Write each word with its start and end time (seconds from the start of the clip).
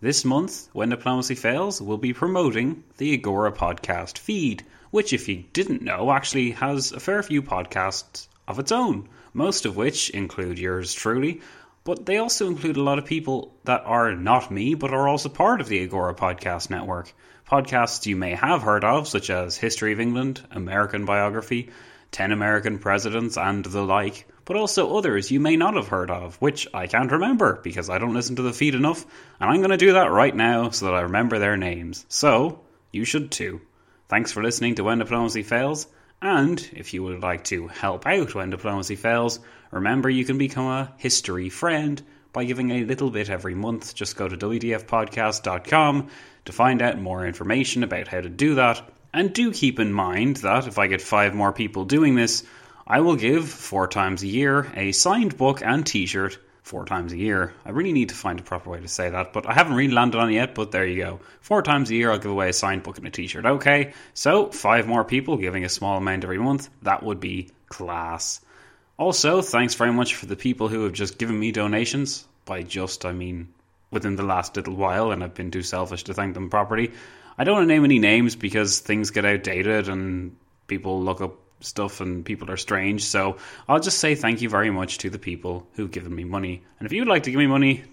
This 0.00 0.24
month, 0.24 0.68
When 0.72 0.90
Diplomacy 0.90 1.34
Fails 1.34 1.82
we'll 1.82 1.96
be 1.98 2.12
promoting 2.12 2.84
the 2.98 3.14
Agora 3.14 3.50
Podcast 3.50 4.16
feed, 4.16 4.64
which, 4.92 5.12
if 5.12 5.28
you 5.28 5.42
didn't 5.52 5.82
know, 5.82 6.12
actually 6.12 6.52
has 6.52 6.92
a 6.92 7.00
fair 7.00 7.20
few 7.20 7.42
podcasts 7.42 8.28
of 8.46 8.60
its 8.60 8.70
own, 8.70 9.08
most 9.32 9.66
of 9.66 9.76
which 9.76 10.08
include 10.10 10.56
yours 10.56 10.94
truly, 10.94 11.40
but 11.82 12.06
they 12.06 12.16
also 12.16 12.46
include 12.46 12.76
a 12.76 12.82
lot 12.82 13.00
of 13.00 13.06
people 13.06 13.52
that 13.64 13.82
are 13.86 14.14
not 14.14 14.52
me, 14.52 14.76
but 14.76 14.94
are 14.94 15.08
also 15.08 15.28
part 15.28 15.60
of 15.60 15.68
the 15.68 15.82
Agora 15.82 16.14
Podcast 16.14 16.70
Network. 16.70 17.12
Podcasts 17.50 18.06
you 18.06 18.14
may 18.14 18.36
have 18.36 18.62
heard 18.62 18.84
of, 18.84 19.08
such 19.08 19.30
as 19.30 19.56
History 19.56 19.92
of 19.92 19.98
England, 19.98 20.46
American 20.52 21.06
Biography, 21.06 21.70
10 22.12 22.32
American 22.32 22.78
Presidents, 22.78 23.36
and 23.36 23.64
the 23.64 23.82
like, 23.82 24.26
but 24.44 24.56
also 24.56 24.96
others 24.96 25.30
you 25.30 25.40
may 25.40 25.56
not 25.56 25.74
have 25.74 25.88
heard 25.88 26.10
of, 26.10 26.36
which 26.36 26.66
I 26.72 26.86
can't 26.86 27.12
remember 27.12 27.60
because 27.62 27.90
I 27.90 27.98
don't 27.98 28.14
listen 28.14 28.36
to 28.36 28.42
the 28.42 28.52
feed 28.52 28.74
enough, 28.74 29.04
and 29.40 29.50
I'm 29.50 29.58
going 29.58 29.70
to 29.70 29.76
do 29.76 29.92
that 29.92 30.10
right 30.10 30.34
now 30.34 30.70
so 30.70 30.86
that 30.86 30.94
I 30.94 31.02
remember 31.02 31.38
their 31.38 31.56
names. 31.56 32.06
So, 32.08 32.60
you 32.92 33.04
should 33.04 33.30
too. 33.30 33.60
Thanks 34.08 34.32
for 34.32 34.42
listening 34.42 34.76
to 34.76 34.84
When 34.84 34.98
Diplomacy 34.98 35.42
Fails, 35.42 35.86
and 36.20 36.68
if 36.72 36.94
you 36.94 37.02
would 37.04 37.20
like 37.20 37.44
to 37.44 37.68
help 37.68 38.06
out 38.06 38.34
when 38.34 38.50
diplomacy 38.50 38.96
fails, 38.96 39.38
remember 39.70 40.10
you 40.10 40.24
can 40.24 40.38
become 40.38 40.66
a 40.66 40.92
history 40.96 41.48
friend 41.48 42.02
by 42.32 42.44
giving 42.44 42.70
a 42.70 42.84
little 42.84 43.10
bit 43.10 43.30
every 43.30 43.54
month. 43.54 43.94
Just 43.94 44.16
go 44.16 44.28
to 44.28 44.36
WDFpodcast.com 44.36 46.08
to 46.44 46.52
find 46.52 46.82
out 46.82 47.00
more 47.00 47.26
information 47.26 47.84
about 47.84 48.08
how 48.08 48.20
to 48.20 48.28
do 48.28 48.56
that. 48.56 48.82
And 49.12 49.32
do 49.32 49.52
keep 49.52 49.80
in 49.80 49.92
mind 49.92 50.36
that 50.38 50.66
if 50.66 50.78
I 50.78 50.86
get 50.86 51.00
five 51.00 51.34
more 51.34 51.52
people 51.52 51.84
doing 51.84 52.14
this, 52.14 52.44
I 52.86 53.00
will 53.00 53.16
give 53.16 53.48
four 53.48 53.88
times 53.88 54.22
a 54.22 54.26
year 54.26 54.70
a 54.74 54.92
signed 54.92 55.36
book 55.36 55.62
and 55.62 55.86
t 55.86 56.06
shirt 56.06 56.38
four 56.62 56.84
times 56.84 57.12
a 57.12 57.16
year. 57.16 57.54
I 57.64 57.70
really 57.70 57.92
need 57.92 58.10
to 58.10 58.14
find 58.14 58.38
a 58.38 58.42
proper 58.42 58.68
way 58.70 58.80
to 58.80 58.88
say 58.88 59.08
that, 59.08 59.32
but 59.32 59.48
I 59.48 59.54
haven't 59.54 59.74
really 59.74 59.92
landed 59.92 60.18
on 60.18 60.30
it 60.30 60.34
yet, 60.34 60.54
but 60.54 60.70
there 60.70 60.86
you 60.86 61.02
go. 61.02 61.20
Four 61.40 61.62
times 61.62 61.90
a 61.90 61.94
year, 61.94 62.10
I'll 62.10 62.18
give 62.18 62.30
away 62.30 62.50
a 62.50 62.52
signed 62.52 62.82
book 62.82 62.98
and 62.98 63.06
a 63.06 63.10
t 63.10 63.26
shirt. 63.26 63.46
Okay, 63.46 63.94
so 64.12 64.50
five 64.50 64.86
more 64.86 65.04
people 65.04 65.38
giving 65.38 65.64
a 65.64 65.68
small 65.68 65.96
amount 65.96 66.24
every 66.24 66.38
month. 66.38 66.68
That 66.82 67.02
would 67.02 67.20
be 67.20 67.48
class. 67.68 68.40
Also, 68.98 69.40
thanks 69.40 69.74
very 69.74 69.92
much 69.92 70.14
for 70.14 70.26
the 70.26 70.36
people 70.36 70.68
who 70.68 70.84
have 70.84 70.92
just 70.92 71.18
given 71.18 71.38
me 71.38 71.52
donations. 71.52 72.26
By 72.44 72.62
just, 72.62 73.04
I 73.04 73.12
mean 73.12 73.48
within 73.90 74.16
the 74.16 74.22
last 74.22 74.56
little 74.56 74.74
while, 74.74 75.10
and 75.10 75.24
I've 75.24 75.34
been 75.34 75.50
too 75.50 75.62
selfish 75.62 76.04
to 76.04 76.14
thank 76.14 76.34
them 76.34 76.50
properly. 76.50 76.92
I 77.38 77.44
don't 77.44 77.54
want 77.54 77.68
to 77.68 77.74
name 77.74 77.84
any 77.84 77.98
names 77.98 78.34
because 78.36 78.80
things 78.80 79.10
get 79.10 79.24
outdated 79.24 79.88
and 79.88 80.36
people 80.66 81.00
look 81.02 81.20
up 81.20 81.38
stuff 81.60 82.00
and 82.00 82.24
people 82.24 82.50
are 82.50 82.56
strange. 82.56 83.04
So 83.04 83.36
I'll 83.68 83.80
just 83.80 83.98
say 83.98 84.14
thank 84.14 84.42
you 84.42 84.48
very 84.48 84.70
much 84.70 84.98
to 84.98 85.10
the 85.10 85.18
people 85.18 85.66
who've 85.74 85.90
given 85.90 86.14
me 86.14 86.24
money. 86.24 86.62
And 86.78 86.86
if 86.86 86.92
you'd 86.92 87.08
like 87.08 87.24
to 87.24 87.30
give 87.30 87.38
me 87.38 87.46
money, 87.46 87.84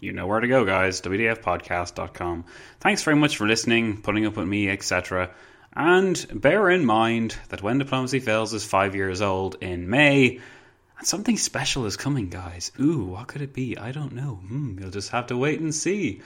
you 0.00 0.12
know 0.12 0.26
where 0.26 0.40
to 0.40 0.48
go, 0.48 0.64
guys. 0.64 1.00
WDFpodcast.com. 1.00 2.44
Thanks 2.80 3.02
very 3.02 3.16
much 3.16 3.36
for 3.36 3.46
listening, 3.46 4.02
putting 4.02 4.26
up 4.26 4.36
with 4.36 4.46
me, 4.46 4.68
etc. 4.68 5.30
And 5.74 6.26
bear 6.32 6.70
in 6.70 6.84
mind 6.84 7.36
that 7.48 7.62
When 7.62 7.78
Diplomacy 7.78 8.20
Fails 8.20 8.54
is 8.54 8.64
five 8.64 8.94
years 8.94 9.20
old 9.20 9.56
in 9.60 9.88
May. 9.90 10.40
And 10.98 11.06
something 11.06 11.36
special 11.36 11.86
is 11.86 11.96
coming, 11.96 12.28
guys. 12.28 12.72
Ooh, 12.80 13.04
what 13.04 13.28
could 13.28 13.42
it 13.42 13.54
be? 13.54 13.76
I 13.78 13.92
don't 13.92 14.12
know. 14.12 14.36
Hmm, 14.36 14.78
you'll 14.78 14.90
just 14.90 15.10
have 15.10 15.28
to 15.28 15.36
wait 15.36 15.60
and 15.60 15.74
see. 15.74 16.22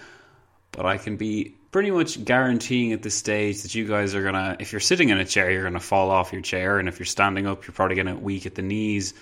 But 0.72 0.86
I 0.86 0.98
can 0.98 1.16
be 1.16 1.54
pretty 1.72 1.90
much 1.90 2.22
guaranteeing 2.22 2.92
at 2.92 3.02
this 3.02 3.14
stage 3.14 3.62
that 3.62 3.74
you 3.74 3.88
guys 3.88 4.14
are 4.14 4.22
gonna 4.22 4.56
if 4.60 4.72
you're 4.72 4.80
sitting 4.80 5.08
in 5.08 5.18
a 5.18 5.24
chair 5.24 5.50
you're 5.50 5.62
gonna 5.62 5.80
fall 5.80 6.10
off 6.10 6.32
your 6.32 6.42
chair 6.42 6.78
and 6.78 6.86
if 6.86 6.98
you're 6.98 7.06
standing 7.06 7.46
up 7.46 7.66
you're 7.66 7.72
probably 7.72 7.96
gonna 7.96 8.14
weak 8.14 8.44
at 8.44 8.54
the 8.54 8.62
knees 8.62 9.14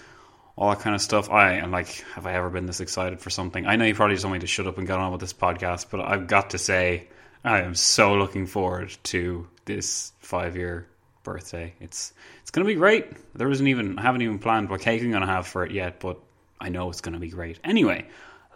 all 0.57 0.69
that 0.71 0.81
kind 0.81 0.95
of 0.95 1.01
stuff. 1.01 1.31
I 1.31 1.55
am 1.55 1.71
like 1.71 2.05
have 2.15 2.27
i 2.27 2.35
ever 2.35 2.51
been 2.51 2.67
this 2.67 2.81
excited 2.81 3.21
for 3.21 3.31
something? 3.31 3.67
I 3.67 3.77
know 3.77 3.85
you 3.85 3.95
probably 3.95 4.17
just 4.17 4.25
want 4.25 4.35
me 4.35 4.41
to 4.41 4.49
shut 4.49 4.67
up 4.67 4.79
and 4.79 4.87
get 4.87 4.99
on 4.99 5.13
with 5.13 5.21
this 5.21 5.33
podcast 5.33 5.87
but 5.91 6.01
i've 6.01 6.27
got 6.27 6.51
to 6.51 6.59
say 6.59 7.09
i 7.45 7.61
am 7.61 7.77
so 7.77 8.15
looking 8.15 8.47
forward 8.47 8.95
to 9.05 9.47
this 9.65 10.13
five 10.19 10.57
year 10.57 10.89
birthday. 11.23 11.73
It's 11.81 12.13
it's 12.43 12.51
gonna 12.51 12.67
be 12.67 12.75
great. 12.75 13.07
There 13.35 13.49
isn't 13.49 13.67
even 13.67 13.97
i 13.99 14.03
haven't 14.03 14.23
even 14.23 14.41
planned 14.41 14.71
what 14.71 14.81
cake 14.81 15.03
i'm 15.03 15.13
gonna 15.13 15.27
have 15.27 15.47
for 15.47 15.65
it 15.65 15.71
yet 15.71 16.01
but 16.01 16.19
i 16.61 16.69
know 16.69 16.91
it's 16.91 17.01
gonna 17.01 17.21
be 17.21 17.31
great. 17.31 17.61
Anyway 17.63 18.07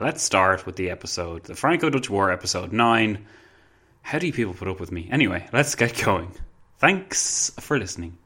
let's 0.00 0.22
start 0.22 0.66
with 0.66 0.77
the 0.77 0.91
episode 0.91 1.44
the 1.44 1.55
franco-dutch 1.55 2.10
war 2.10 2.31
episode 2.31 2.72
9 2.72 3.27
how 4.05 4.19
do 4.19 4.27
you 4.27 4.34
people 4.34 4.53
put 4.53 4.69
up 4.69 4.81
with 4.81 4.93
me? 4.93 5.09
Anyway, 5.10 5.49
let's 5.53 5.75
get 5.75 5.97
going. 6.05 6.31
Thanks 6.78 7.50
for 7.59 7.78
listening. 7.78 8.19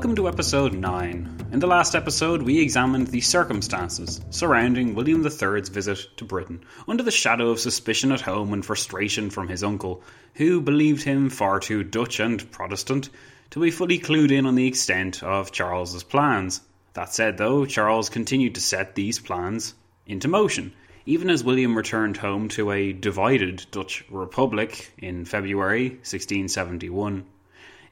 Welcome 0.00 0.16
to 0.16 0.28
episode 0.28 0.72
9. 0.72 1.48
In 1.52 1.58
the 1.58 1.66
last 1.66 1.94
episode, 1.94 2.40
we 2.40 2.58
examined 2.58 3.08
the 3.08 3.20
circumstances 3.20 4.22
surrounding 4.30 4.94
William 4.94 5.22
III's 5.22 5.68
visit 5.68 6.16
to 6.16 6.24
Britain, 6.24 6.64
under 6.88 7.02
the 7.02 7.10
shadow 7.10 7.50
of 7.50 7.60
suspicion 7.60 8.10
at 8.10 8.22
home 8.22 8.54
and 8.54 8.64
frustration 8.64 9.28
from 9.28 9.48
his 9.48 9.62
uncle, 9.62 10.02
who 10.36 10.62
believed 10.62 11.02
him 11.02 11.28
far 11.28 11.60
too 11.60 11.84
Dutch 11.84 12.18
and 12.18 12.50
Protestant 12.50 13.10
to 13.50 13.60
be 13.60 13.70
fully 13.70 13.98
clued 13.98 14.30
in 14.30 14.46
on 14.46 14.54
the 14.54 14.66
extent 14.66 15.22
of 15.22 15.52
Charles's 15.52 16.02
plans. 16.02 16.62
That 16.94 17.12
said, 17.12 17.36
though, 17.36 17.66
Charles 17.66 18.08
continued 18.08 18.54
to 18.54 18.62
set 18.62 18.94
these 18.94 19.18
plans 19.18 19.74
into 20.06 20.28
motion, 20.28 20.72
even 21.04 21.28
as 21.28 21.44
William 21.44 21.76
returned 21.76 22.16
home 22.16 22.48
to 22.48 22.70
a 22.70 22.94
divided 22.94 23.66
Dutch 23.70 24.02
republic 24.08 24.94
in 24.96 25.26
February 25.26 25.90
1671. 25.90 27.26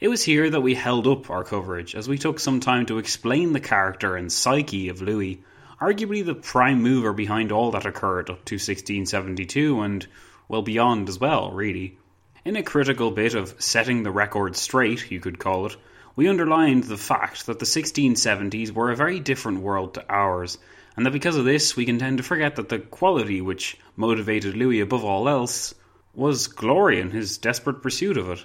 It 0.01 0.07
was 0.07 0.23
here 0.23 0.49
that 0.49 0.61
we 0.61 0.77
held 0.77 1.09
up 1.09 1.29
our 1.29 1.43
coverage, 1.43 1.97
as 1.97 2.09
we 2.09 2.19
took 2.19 2.39
some 2.39 2.61
time 2.61 2.87
to 2.87 2.99
explain 2.99 3.53
the 3.53 3.59
character 3.59 4.15
and 4.15 4.31
psyche 4.31 4.89
of 4.91 5.03
Louis, 5.03 5.43
arguably 5.81 6.25
the 6.25 6.37
prime 6.37 6.81
mover 6.81 7.13
behind 7.13 7.51
all 7.51 7.73
that 7.73 7.85
occurred 7.85 8.31
up 8.31 8.45
to 8.45 8.55
1672 8.55 9.81
and 9.81 10.07
well 10.47 10.63
beyond 10.63 11.09
as 11.09 11.19
well, 11.19 11.51
really. 11.51 11.99
In 12.45 12.55
a 12.55 12.63
critical 12.63 13.11
bit 13.11 13.35
of 13.35 13.61
setting 13.61 14.05
the 14.05 14.13
record 14.13 14.55
straight, 14.55 15.11
you 15.11 15.19
could 15.19 15.41
call 15.41 15.67
it, 15.67 15.77
we 16.15 16.29
underlined 16.29 16.85
the 16.85 16.97
fact 16.97 17.47
that 17.47 17.59
the 17.59 17.67
1670s 17.67 18.71
were 18.71 18.93
a 18.93 18.97
very 18.97 19.19
different 19.19 19.63
world 19.63 19.95
to 19.95 20.05
ours, 20.09 20.59
and 20.97 21.05
that 21.07 21.11
because 21.11 21.37
of 21.37 21.45
this 21.45 21.75
we 21.75 21.85
can 21.85 21.99
tend 21.99 22.19
to 22.19 22.23
forget 22.23 22.55
that 22.55 22.69
the 22.69 22.79
quality 22.79 23.41
which 23.41 23.77
motivated 23.97 24.57
Louis 24.57 24.79
above 24.79 25.05
all 25.05 25.29
else 25.29 25.75
was 26.15 26.47
glory 26.47 27.01
in 27.01 27.11
his 27.11 27.37
desperate 27.37 27.83
pursuit 27.83 28.17
of 28.17 28.31
it. 28.31 28.45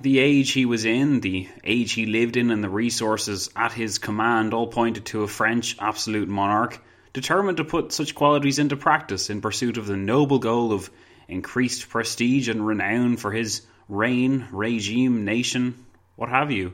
The 0.00 0.18
age 0.18 0.52
he 0.52 0.64
was 0.64 0.84
in, 0.84 1.20
the 1.20 1.48
age 1.62 1.92
he 1.92 2.06
lived 2.06 2.36
in, 2.36 2.50
and 2.50 2.64
the 2.64 2.68
resources 2.68 3.50
at 3.54 3.72
his 3.72 3.98
command 3.98 4.54
all 4.54 4.66
pointed 4.66 5.04
to 5.06 5.22
a 5.22 5.28
French 5.28 5.76
absolute 5.78 6.28
monarch 6.28 6.80
determined 7.12 7.58
to 7.58 7.64
put 7.64 7.92
such 7.92 8.14
qualities 8.14 8.58
into 8.58 8.76
practice 8.76 9.28
in 9.28 9.40
pursuit 9.40 9.76
of 9.76 9.86
the 9.86 9.96
noble 9.96 10.38
goal 10.38 10.72
of 10.72 10.90
increased 11.28 11.88
prestige 11.88 12.48
and 12.48 12.66
renown 12.66 13.16
for 13.16 13.32
his 13.32 13.66
reign, 13.88 14.48
regime, 14.50 15.24
nation, 15.24 15.84
what 16.16 16.30
have 16.30 16.50
you. 16.50 16.72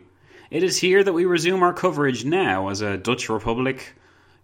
It 0.51 0.63
is 0.63 0.79
here 0.79 1.03
that 1.03 1.13
we 1.13 1.25
resume 1.25 1.63
our 1.63 1.75
coverage 1.75 2.25
now 2.25 2.69
as 2.69 2.81
a 2.81 2.97
Dutch 2.97 3.29
republic, 3.29 3.95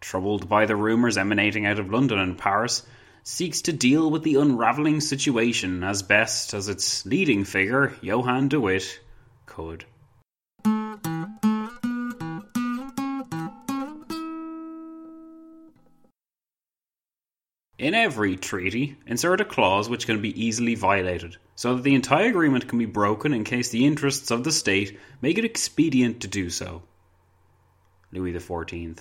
troubled 0.00 0.48
by 0.48 0.66
the 0.66 0.76
rumours 0.76 1.16
emanating 1.16 1.64
out 1.64 1.78
of 1.78 1.90
London 1.90 2.18
and 2.18 2.36
Paris, 2.36 2.82
seeks 3.26 3.62
to 3.62 3.72
deal 3.72 4.10
with 4.10 4.22
the 4.22 4.36
unravelling 4.36 5.00
situation 5.00 5.82
as 5.82 6.02
best 6.02 6.52
as 6.52 6.68
its 6.68 7.06
leading 7.06 7.42
figure, 7.42 7.96
Johann 8.02 8.48
de 8.48 8.60
Witt, 8.60 9.00
could. 9.46 9.86
In 17.78 17.94
every 17.94 18.36
treaty, 18.36 18.96
insert 19.06 19.40
a 19.40 19.44
clause 19.44 19.88
which 19.88 20.06
can 20.06 20.20
be 20.20 20.42
easily 20.42 20.74
violated, 20.74 21.38
so 21.56 21.74
that 21.74 21.82
the 21.82 21.94
entire 21.94 22.28
agreement 22.28 22.68
can 22.68 22.78
be 22.78 22.86
broken 22.86 23.32
in 23.32 23.44
case 23.44 23.70
the 23.70 23.86
interests 23.86 24.30
of 24.30 24.44
the 24.44 24.52
state 24.52 24.98
make 25.22 25.38
it 25.38 25.44
expedient 25.44 26.20
to 26.20 26.28
do 26.28 26.50
so. 26.50 26.82
Louis 28.12 28.32
XIV. 28.32 28.98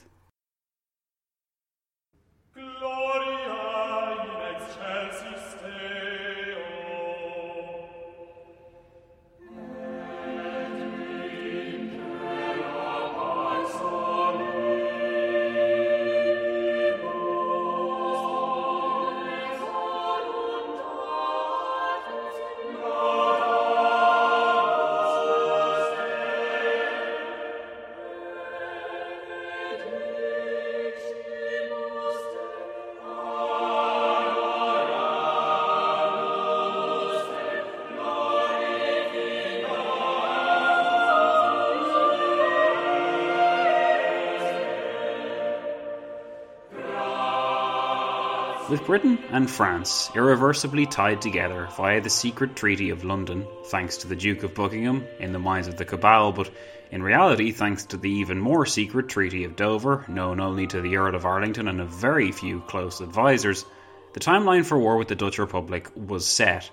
Britain 48.85 49.17
and 49.29 49.49
France 49.49 50.11
irreversibly 50.13 50.85
tied 50.85 51.21
together 51.21 51.69
via 51.77 52.01
the 52.01 52.09
secret 52.09 52.55
Treaty 52.55 52.89
of 52.89 53.05
London, 53.05 53.47
thanks 53.67 53.97
to 53.97 54.07
the 54.07 54.15
Duke 54.15 54.43
of 54.43 54.53
Buckingham 54.53 55.05
in 55.19 55.31
the 55.31 55.39
minds 55.39 55.69
of 55.69 55.77
the 55.77 55.85
cabal, 55.85 56.33
but 56.33 56.51
in 56.91 57.01
reality 57.01 57.51
thanks 57.51 57.85
to 57.85 57.97
the 57.97 58.09
even 58.09 58.39
more 58.39 58.65
secret 58.65 59.07
Treaty 59.07 59.45
of 59.45 59.55
Dover, 59.55 60.03
known 60.09 60.41
only 60.41 60.67
to 60.67 60.81
the 60.81 60.97
Earl 60.97 61.15
of 61.15 61.25
Arlington 61.25 61.69
and 61.69 61.79
a 61.79 61.85
very 61.85 62.31
few 62.33 62.59
close 62.61 62.99
advisers, 62.99 63.65
the 64.13 64.19
timeline 64.19 64.65
for 64.65 64.77
war 64.77 64.97
with 64.97 65.07
the 65.07 65.15
Dutch 65.15 65.39
Republic 65.39 65.89
was 65.95 66.27
set. 66.27 66.69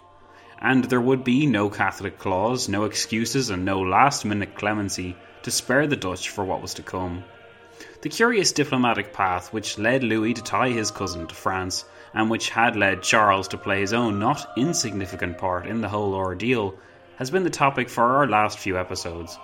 And 0.59 0.85
there 0.85 1.01
would 1.01 1.23
be 1.23 1.47
no 1.47 1.71
Catholic 1.71 2.19
clause, 2.19 2.69
no 2.69 2.85
excuses, 2.85 3.51
and 3.51 3.65
no 3.65 3.81
last 3.81 4.25
minute 4.25 4.57
clemency 4.57 5.17
to 5.45 5.51
spare 5.51 5.87
the 5.87 5.97
Dutch 5.97 6.29
for 6.29 6.45
what 6.45 6.61
was 6.61 6.75
to 6.75 6.83
come. 6.83 7.25
The 8.03 8.11
curious 8.11 8.53
diplomatic 8.53 9.13
path 9.13 9.55
which 9.55 9.79
led 9.79 10.05
Louis 10.05 10.35
to 10.35 10.43
tie 10.43 10.69
his 10.69 10.91
cousin 10.91 11.27
to 11.27 11.35
France, 11.35 11.87
and 12.15 12.31
which 12.31 12.51
had 12.51 12.77
led 12.77 13.03
Charles 13.03 13.49
to 13.49 13.59
play 13.59 13.81
his 13.81 13.93
own 13.93 14.19
not 14.19 14.51
insignificant 14.57 15.39
part 15.39 15.67
in 15.67 15.81
the 15.81 15.89
whole 15.89 16.15
ordeal, 16.15 16.75
has 17.17 17.31
been 17.31 17.45
the 17.45 17.51
topic 17.51 17.89
for 17.89 18.17
our 18.17 18.27
last 18.27 18.59
few 18.59 18.79
episodes. 18.79 19.39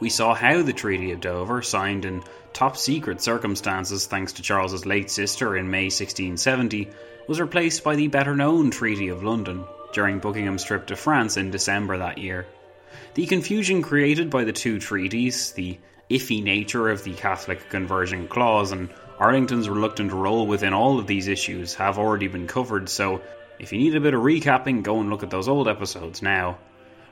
We 0.00 0.10
saw 0.10 0.34
how 0.34 0.62
the 0.62 0.72
Treaty 0.72 1.12
of 1.12 1.20
Dover, 1.20 1.62
signed 1.62 2.04
in 2.04 2.22
top 2.52 2.76
secret 2.76 3.22
circumstances 3.22 4.06
thanks 4.06 4.34
to 4.34 4.42
Charles's 4.42 4.86
late 4.86 5.10
sister 5.10 5.56
in 5.56 5.70
May 5.70 5.84
1670, 5.84 6.90
was 7.26 7.40
replaced 7.40 7.82
by 7.82 7.96
the 7.96 8.08
better 8.08 8.36
known 8.36 8.70
Treaty 8.70 9.08
of 9.08 9.22
London 9.22 9.64
during 9.92 10.18
Buckingham's 10.18 10.64
trip 10.64 10.86
to 10.88 10.96
France 10.96 11.36
in 11.36 11.50
December 11.50 11.96
that 11.98 12.18
year. 12.18 12.46
The 13.14 13.26
confusion 13.26 13.80
created 13.80 14.28
by 14.28 14.44
the 14.44 14.52
two 14.52 14.78
treaties, 14.78 15.52
the 15.52 15.78
iffy 16.10 16.42
nature 16.42 16.90
of 16.90 17.04
the 17.04 17.14
Catholic 17.14 17.70
conversion 17.70 18.28
clause 18.28 18.72
and 18.72 18.90
Arlington's 19.18 19.68
reluctant 19.68 20.12
role 20.12 20.46
within 20.46 20.72
all 20.72 20.98
of 20.98 21.06
these 21.06 21.28
issues 21.28 21.74
have 21.74 21.98
already 21.98 22.28
been 22.28 22.46
covered, 22.46 22.88
so 22.88 23.20
if 23.58 23.72
you 23.72 23.78
need 23.78 23.94
a 23.94 24.00
bit 24.00 24.14
of 24.14 24.22
recapping, 24.22 24.82
go 24.82 25.00
and 25.00 25.10
look 25.10 25.22
at 25.22 25.30
those 25.30 25.48
old 25.48 25.68
episodes 25.68 26.22
now. 26.22 26.58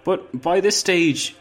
But 0.04 0.42
by 0.42 0.60
this 0.60 0.76
stage, 0.76 1.36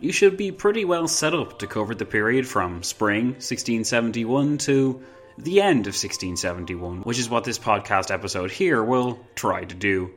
you 0.00 0.12
should 0.12 0.36
be 0.36 0.52
pretty 0.52 0.84
well 0.84 1.08
set 1.08 1.34
up 1.34 1.58
to 1.58 1.66
cover 1.66 1.94
the 1.94 2.06
period 2.06 2.46
from 2.46 2.82
spring 2.82 3.26
1671 3.34 4.58
to 4.58 5.02
the 5.38 5.60
end 5.60 5.86
of 5.86 5.94
1671, 5.94 7.02
which 7.02 7.18
is 7.18 7.28
what 7.28 7.44
this 7.44 7.58
podcast 7.58 8.10
episode 8.10 8.50
here 8.50 8.82
will 8.82 9.18
try 9.34 9.64
to 9.64 9.74
do. 9.74 10.10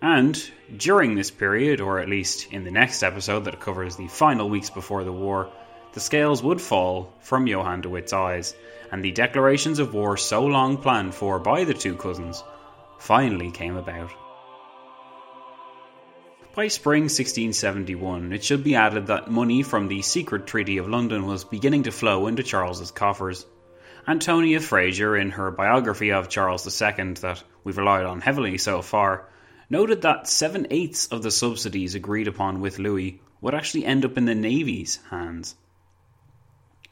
And 0.00 0.38
during 0.76 1.14
this 1.14 1.30
period, 1.30 1.80
or 1.80 1.98
at 1.98 2.08
least 2.08 2.52
in 2.52 2.64
the 2.64 2.70
next 2.70 3.02
episode 3.02 3.44
that 3.44 3.60
covers 3.60 3.96
the 3.96 4.08
final 4.08 4.48
weeks 4.48 4.70
before 4.70 5.04
the 5.04 5.12
war, 5.12 5.50
the 5.92 6.00
scales 6.00 6.42
would 6.42 6.60
fall 6.60 7.12
from 7.20 7.46
Johann 7.46 7.82
de 7.82 7.88
Witt's 7.88 8.12
eyes, 8.12 8.54
and 8.94 9.04
the 9.04 9.10
declarations 9.10 9.80
of 9.80 9.92
war 9.92 10.16
so 10.16 10.46
long 10.46 10.76
planned 10.76 11.12
for 11.12 11.40
by 11.40 11.64
the 11.64 11.74
two 11.74 11.96
cousins 11.96 12.44
finally 12.96 13.50
came 13.50 13.76
about. 13.76 14.12
By 16.54 16.68
spring 16.68 17.02
1671, 17.02 18.32
it 18.32 18.44
should 18.44 18.62
be 18.62 18.76
added 18.76 19.08
that 19.08 19.28
money 19.28 19.64
from 19.64 19.88
the 19.88 20.00
secret 20.02 20.46
Treaty 20.46 20.78
of 20.78 20.88
London 20.88 21.26
was 21.26 21.42
beginning 21.42 21.82
to 21.82 21.90
flow 21.90 22.28
into 22.28 22.44
Charles's 22.44 22.92
coffers. 22.92 23.44
Antonia 24.06 24.60
Fraser, 24.60 25.16
in 25.16 25.30
her 25.30 25.50
biography 25.50 26.12
of 26.12 26.28
Charles 26.28 26.64
II 26.64 27.14
that 27.14 27.42
we've 27.64 27.76
relied 27.76 28.06
on 28.06 28.20
heavily 28.20 28.58
so 28.58 28.80
far, 28.80 29.28
noted 29.68 30.02
that 30.02 30.28
seven 30.28 30.68
eighths 30.70 31.08
of 31.08 31.24
the 31.24 31.32
subsidies 31.32 31.96
agreed 31.96 32.28
upon 32.28 32.60
with 32.60 32.78
Louis 32.78 33.20
would 33.40 33.56
actually 33.56 33.86
end 33.86 34.04
up 34.04 34.16
in 34.16 34.26
the 34.26 34.36
Navy's 34.36 35.00
hands. 35.10 35.56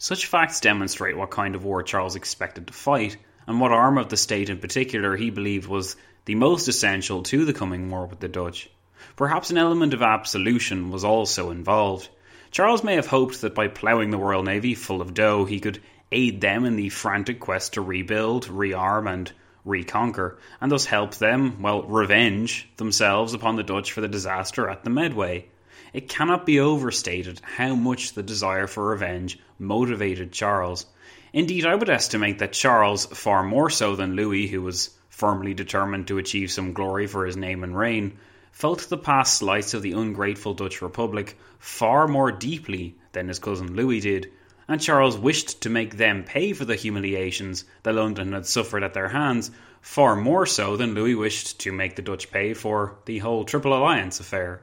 Such 0.02 0.26
facts 0.26 0.58
demonstrate 0.58 1.16
what 1.16 1.30
kind 1.30 1.54
of 1.54 1.64
war 1.64 1.80
Charles 1.84 2.16
expected 2.16 2.66
to 2.66 2.72
fight, 2.72 3.16
and 3.46 3.60
what 3.60 3.70
arm 3.70 3.98
of 3.98 4.08
the 4.08 4.16
state 4.16 4.50
in 4.50 4.58
particular 4.58 5.14
he 5.14 5.30
believed 5.30 5.68
was 5.68 5.94
the 6.24 6.34
most 6.34 6.66
essential 6.66 7.22
to 7.22 7.44
the 7.44 7.52
coming 7.52 7.88
war 7.88 8.06
with 8.06 8.18
the 8.18 8.26
Dutch. 8.26 8.68
Perhaps 9.14 9.52
an 9.52 9.58
element 9.58 9.94
of 9.94 10.02
absolution 10.02 10.90
was 10.90 11.04
also 11.04 11.52
involved. 11.52 12.08
Charles 12.50 12.82
may 12.82 12.96
have 12.96 13.06
hoped 13.06 13.42
that 13.42 13.54
by 13.54 13.68
ploughing 13.68 14.10
the 14.10 14.18
Royal 14.18 14.42
Navy 14.42 14.74
full 14.74 15.00
of 15.00 15.14
dough, 15.14 15.44
he 15.44 15.60
could 15.60 15.80
aid 16.10 16.40
them 16.40 16.64
in 16.64 16.74
the 16.74 16.88
frantic 16.88 17.38
quest 17.38 17.74
to 17.74 17.80
rebuild, 17.80 18.48
rearm, 18.48 19.08
and 19.08 19.30
reconquer, 19.64 20.36
and 20.60 20.72
thus 20.72 20.84
help 20.84 21.14
them, 21.14 21.62
well, 21.62 21.84
revenge 21.84 22.68
themselves 22.76 23.34
upon 23.34 23.54
the 23.54 23.62
Dutch 23.62 23.92
for 23.92 24.00
the 24.00 24.08
disaster 24.08 24.68
at 24.68 24.82
the 24.82 24.90
Medway. 24.90 25.46
It 25.92 26.08
cannot 26.08 26.46
be 26.46 26.58
overstated 26.58 27.40
how 27.44 27.74
much 27.74 28.14
the 28.14 28.22
desire 28.22 28.66
for 28.66 28.88
revenge 28.88 29.38
motivated 29.62 30.32
Charles. 30.32 30.84
Indeed, 31.32 31.64
I 31.64 31.74
would 31.74 31.88
estimate 31.88 32.38
that 32.40 32.52
Charles, 32.52 33.06
far 33.06 33.42
more 33.42 33.70
so 33.70 33.96
than 33.96 34.16
Louis, 34.16 34.48
who 34.48 34.60
was 34.60 34.90
firmly 35.08 35.54
determined 35.54 36.08
to 36.08 36.18
achieve 36.18 36.50
some 36.50 36.72
glory 36.74 37.06
for 37.06 37.24
his 37.24 37.36
name 37.36 37.64
and 37.64 37.76
reign, 37.78 38.18
felt 38.50 38.80
the 38.90 38.98
past 38.98 39.38
slights 39.38 39.72
of 39.72 39.82
the 39.82 39.92
ungrateful 39.92 40.52
Dutch 40.52 40.82
Republic 40.82 41.38
far 41.58 42.06
more 42.06 42.30
deeply 42.30 42.96
than 43.12 43.28
his 43.28 43.38
cousin 43.38 43.74
Louis 43.74 44.00
did, 44.00 44.30
and 44.68 44.80
Charles 44.80 45.16
wished 45.16 45.62
to 45.62 45.70
make 45.70 45.96
them 45.96 46.24
pay 46.24 46.52
for 46.52 46.64
the 46.64 46.76
humiliations 46.76 47.64
that 47.82 47.94
London 47.94 48.32
had 48.32 48.46
suffered 48.46 48.82
at 48.82 48.94
their 48.94 49.08
hands, 49.08 49.50
far 49.80 50.16
more 50.16 50.46
so 50.46 50.76
than 50.76 50.94
Louis 50.94 51.14
wished 51.14 51.60
to 51.60 51.72
make 51.72 51.96
the 51.96 52.02
Dutch 52.02 52.30
pay 52.30 52.52
for 52.54 52.96
the 53.06 53.18
whole 53.18 53.44
Triple 53.44 53.74
Alliance 53.74 54.20
affair. 54.20 54.62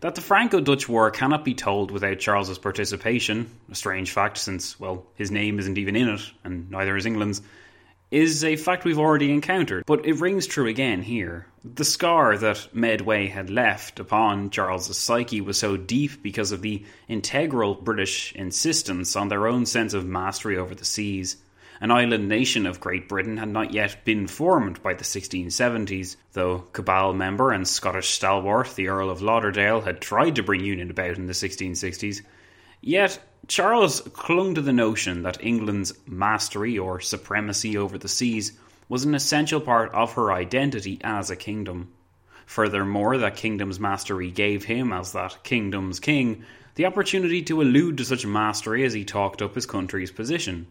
That 0.00 0.14
the 0.14 0.20
Franco 0.20 0.60
Dutch 0.60 0.88
War 0.88 1.10
cannot 1.10 1.44
be 1.44 1.54
told 1.54 1.90
without 1.90 2.18
Charles's 2.18 2.58
participation, 2.58 3.50
a 3.70 3.74
strange 3.74 4.10
fact 4.12 4.38
since, 4.38 4.78
well, 4.78 5.06
his 5.14 5.30
name 5.30 5.58
isn't 5.58 5.78
even 5.78 5.96
in 5.96 6.08
it, 6.08 6.20
and 6.44 6.70
neither 6.70 6.96
is 6.96 7.06
England's, 7.06 7.42
is 8.10 8.42
a 8.42 8.56
fact 8.56 8.84
we've 8.84 8.98
already 8.98 9.30
encountered, 9.32 9.84
but 9.86 10.06
it 10.06 10.20
rings 10.20 10.46
true 10.46 10.66
again 10.66 11.02
here. 11.02 11.46
The 11.64 11.84
scar 11.84 12.38
that 12.38 12.68
Medway 12.72 13.26
had 13.26 13.50
left 13.50 14.00
upon 14.00 14.50
Charles's 14.50 14.96
psyche 14.96 15.40
was 15.40 15.58
so 15.58 15.76
deep 15.76 16.22
because 16.22 16.52
of 16.52 16.62
the 16.62 16.84
integral 17.08 17.74
British 17.74 18.32
insistence 18.34 19.14
on 19.14 19.28
their 19.28 19.46
own 19.46 19.66
sense 19.66 19.92
of 19.92 20.06
mastery 20.06 20.56
over 20.56 20.74
the 20.74 20.86
seas 20.86 21.36
an 21.80 21.90
island 21.90 22.28
nation 22.28 22.66
of 22.66 22.80
Great 22.80 23.08
Britain 23.08 23.36
had 23.36 23.48
not 23.48 23.72
yet 23.72 24.04
been 24.04 24.26
formed 24.26 24.82
by 24.82 24.94
the 24.94 25.04
1670s, 25.04 26.16
though 26.32 26.58
Cabal 26.72 27.12
member 27.12 27.52
and 27.52 27.68
Scottish 27.68 28.10
stalwart 28.10 28.74
the 28.74 28.88
Earl 28.88 29.10
of 29.10 29.22
Lauderdale 29.22 29.82
had 29.82 30.00
tried 30.00 30.36
to 30.36 30.42
bring 30.42 30.64
union 30.64 30.90
about 30.90 31.16
in 31.16 31.26
the 31.26 31.32
1660s. 31.32 32.22
Yet, 32.80 33.20
Charles 33.46 34.00
clung 34.12 34.54
to 34.54 34.60
the 34.60 34.72
notion 34.72 35.22
that 35.22 35.42
England's 35.42 35.94
mastery 36.06 36.78
or 36.78 37.00
supremacy 37.00 37.76
over 37.76 37.96
the 37.96 38.08
seas 38.08 38.52
was 38.88 39.04
an 39.04 39.14
essential 39.14 39.60
part 39.60 39.92
of 39.92 40.14
her 40.14 40.32
identity 40.32 40.98
as 41.02 41.30
a 41.30 41.36
kingdom. 41.36 41.92
Furthermore, 42.46 43.18
that 43.18 43.36
kingdom's 43.36 43.78
mastery 43.78 44.30
gave 44.30 44.64
him, 44.64 44.92
as 44.92 45.12
that 45.12 45.44
kingdom's 45.44 46.00
king, 46.00 46.44
the 46.74 46.86
opportunity 46.86 47.42
to 47.42 47.60
allude 47.60 47.98
to 47.98 48.04
such 48.04 48.24
mastery 48.24 48.84
as 48.84 48.94
he 48.94 49.04
talked 49.04 49.42
up 49.42 49.54
his 49.54 49.66
country's 49.66 50.10
position. 50.10 50.66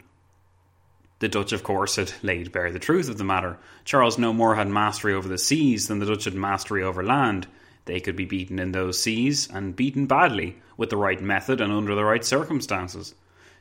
The 1.20 1.28
Dutch, 1.28 1.52
of 1.52 1.64
course, 1.64 1.96
had 1.96 2.12
laid 2.22 2.52
bare 2.52 2.70
the 2.70 2.78
truth 2.78 3.08
of 3.08 3.18
the 3.18 3.24
matter. 3.24 3.58
Charles 3.84 4.18
no 4.18 4.32
more 4.32 4.54
had 4.54 4.68
mastery 4.68 5.14
over 5.14 5.28
the 5.28 5.38
seas 5.38 5.88
than 5.88 5.98
the 5.98 6.06
Dutch 6.06 6.24
had 6.24 6.34
mastery 6.34 6.82
over 6.82 7.02
land. 7.02 7.48
They 7.86 7.98
could 7.98 8.14
be 8.14 8.24
beaten 8.24 8.58
in 8.58 8.72
those 8.72 9.02
seas, 9.02 9.48
and 9.52 9.74
beaten 9.74 10.06
badly, 10.06 10.58
with 10.76 10.90
the 10.90 10.96
right 10.96 11.20
method 11.20 11.60
and 11.60 11.72
under 11.72 11.94
the 11.94 12.04
right 12.04 12.24
circumstances. 12.24 13.14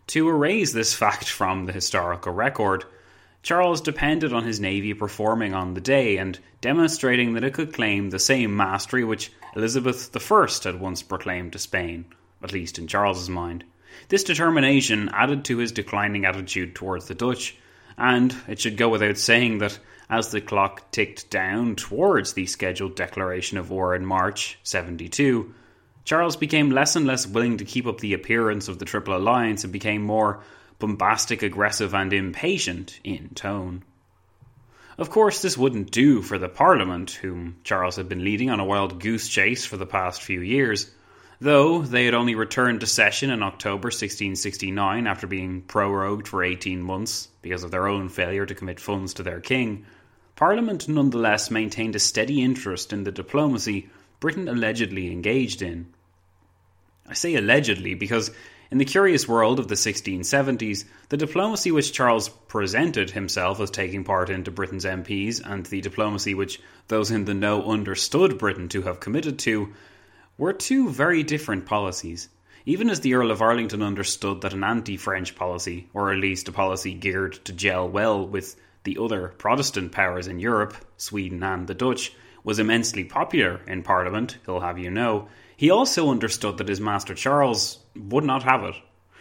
To 0.08 0.30
erase 0.30 0.72
this 0.72 0.94
fact 1.04 1.30
from 1.30 1.66
the 1.66 1.74
historical 1.74 2.32
record, 2.32 2.86
Charles 3.42 3.82
depended 3.82 4.34
on 4.34 4.44
his 4.44 4.60
navy 4.60 4.94
performing 4.94 5.54
on 5.54 5.74
the 5.74 5.82
day 5.82 6.18
and 6.18 6.38
demonstrating 6.62 7.34
that 7.34 7.44
it 7.44 7.54
could 7.54 7.74
claim 7.74 8.10
the 8.10 8.20
same 8.20 8.56
mastery 8.56 9.04
which 9.04 9.32
Elizabeth 9.56 10.12
I 10.16 10.48
had 10.64 10.80
once 10.80 11.02
proclaimed 11.02 11.54
to 11.54 11.60
Spain, 11.60 12.06
at 12.44 12.52
least 12.52 12.78
in 12.78 12.88
Charles's 12.88 13.30
mind. 13.30 13.64
This 14.10 14.24
determination 14.24 15.10
added 15.10 15.46
to 15.46 15.58
his 15.58 15.72
declining 15.72 16.26
attitude 16.26 16.76
towards 16.76 17.08
the 17.08 17.16
Dutch, 17.16 17.56
and 17.98 18.36
it 18.48 18.60
should 18.60 18.78
go 18.78 18.90
without 18.90 19.18
saying 19.18 19.60
that 19.60 19.80
as 20.10 20.32
the 20.32 20.42
clock 20.42 20.92
ticked 20.92 21.30
down 21.30 21.76
towards 21.76 22.34
the 22.34 22.46
scheduled 22.46 22.96
declaration 22.96 23.58
of 23.58 23.70
war 23.70 23.96
in 23.96 24.06
March 24.06 24.58
72, 24.64 25.54
Charles 26.06 26.38
became 26.38 26.72
less 26.72 26.96
and 26.96 27.06
less 27.06 27.28
willing 27.28 27.58
to 27.58 27.66
keep 27.66 27.86
up 27.86 28.00
the 28.00 28.14
appearance 28.14 28.70
of 28.70 28.80
the 28.80 28.86
Triple 28.86 29.16
Alliance 29.18 29.66
and 29.66 29.74
became 29.74 30.02
more 30.02 30.42
bombastic, 30.80 31.42
aggressive, 31.44 31.94
and 31.94 32.14
impatient 32.14 33.00
in 33.04 33.30
tone. 33.30 33.84
Of 34.98 35.10
course, 35.10 35.42
this 35.42 35.58
wouldn't 35.58 35.92
do 35.92 36.22
for 36.22 36.38
the 36.38 36.50
Parliament, 36.50 37.12
whom 37.12 37.58
Charles 37.64 37.98
had 37.98 38.08
been 38.08 38.24
leading 38.24 38.50
on 38.50 38.60
a 38.60 38.66
wild 38.66 39.02
goose 39.02 39.28
chase 39.28 39.66
for 39.66 39.78
the 39.78 39.86
past 39.86 40.24
few 40.24 40.40
years. 40.40 40.90
Though 41.40 41.84
they 41.84 42.06
had 42.06 42.16
only 42.16 42.34
returned 42.34 42.80
to 42.80 42.88
session 42.88 43.30
in 43.30 43.44
October 43.44 43.88
1669 43.88 45.06
after 45.06 45.28
being 45.28 45.62
prorogued 45.62 46.28
for 46.28 46.44
18 46.44 46.82
months 46.82 47.28
because 47.44 47.64
of 47.64 47.70
their 47.70 47.88
own 47.88 48.10
failure 48.10 48.46
to 48.46 48.56
commit 48.56 48.80
funds 48.80 49.14
to 49.16 49.24
their 49.24 49.40
king, 49.40 49.86
Parliament 50.36 50.88
nonetheless 50.88 51.52
maintained 51.52 51.96
a 51.96 52.00
steady 52.00 52.42
interest 52.42 52.92
in 52.92 53.04
the 53.04 53.12
diplomacy 53.12 53.90
Britain 54.20 54.48
allegedly 54.48 55.12
engaged 55.12 55.62
in. 55.62 55.94
I 57.08 57.14
say 57.14 57.36
allegedly 57.36 57.94
because, 57.94 58.32
in 58.72 58.80
the 58.80 58.86
curious 58.86 59.28
world 59.28 59.60
of 59.60 59.68
the 59.68 59.76
1670s, 59.76 60.86
the 61.10 61.18
diplomacy 61.18 61.72
which 61.72 61.94
Charles 61.94 62.30
presented 62.30 63.12
himself 63.12 63.60
as 63.60 63.70
taking 63.70 64.04
part 64.04 64.32
in 64.32 64.44
to 64.46 64.52
Britain's 64.52 64.86
MPs 64.86 65.40
and 65.46 65.68
the 65.68 65.82
diplomacy 65.82 66.34
which 66.34 66.60
those 66.88 67.12
in 67.12 67.26
the 67.26 67.36
know 67.36 67.64
understood 67.70 68.40
Britain 68.40 68.70
to 68.70 68.82
have 68.82 69.00
committed 69.00 69.38
to 69.40 69.72
were 70.38 70.54
two 70.54 70.90
very 70.90 71.24
different 71.24 71.66
policies. 71.66 72.30
Even 72.66 72.90
as 72.90 73.00
the 73.00 73.14
Earl 73.14 73.32
of 73.32 73.42
Arlington 73.42 73.82
understood 73.82 74.42
that 74.42 74.54
an 74.54 74.64
anti 74.64 74.98
French 74.98 75.36
policy, 75.36 75.88
or 75.94 76.12
at 76.12 76.20
least 76.20 76.48
a 76.48 76.52
policy 76.52 76.94
geared 76.94 77.34
to 77.46 77.54
gel 77.54 77.88
well 77.90 78.28
with 78.28 78.56
the 78.84 78.98
other 79.00 79.34
Protestant 79.38 79.92
powers 79.92 80.28
in 80.28 80.40
Europe, 80.40 80.76
Sweden 80.98 81.44
and 81.44 81.68
the 81.68 81.74
Dutch, 81.74 82.14
was 82.44 82.60
immensely 82.60 83.04
popular 83.04 83.62
in 83.68 83.84
Parliament, 83.84 84.38
he'll 84.46 84.62
have 84.62 84.78
you 84.78 84.90
know, 84.90 85.28
he 85.58 85.70
also 85.70 86.12
understood 86.12 86.58
that 86.58 86.70
his 86.70 86.80
master 86.80 87.14
Charles 87.14 87.80
would 87.96 88.24
not 88.24 88.44
have 88.44 88.64
it. 88.64 88.76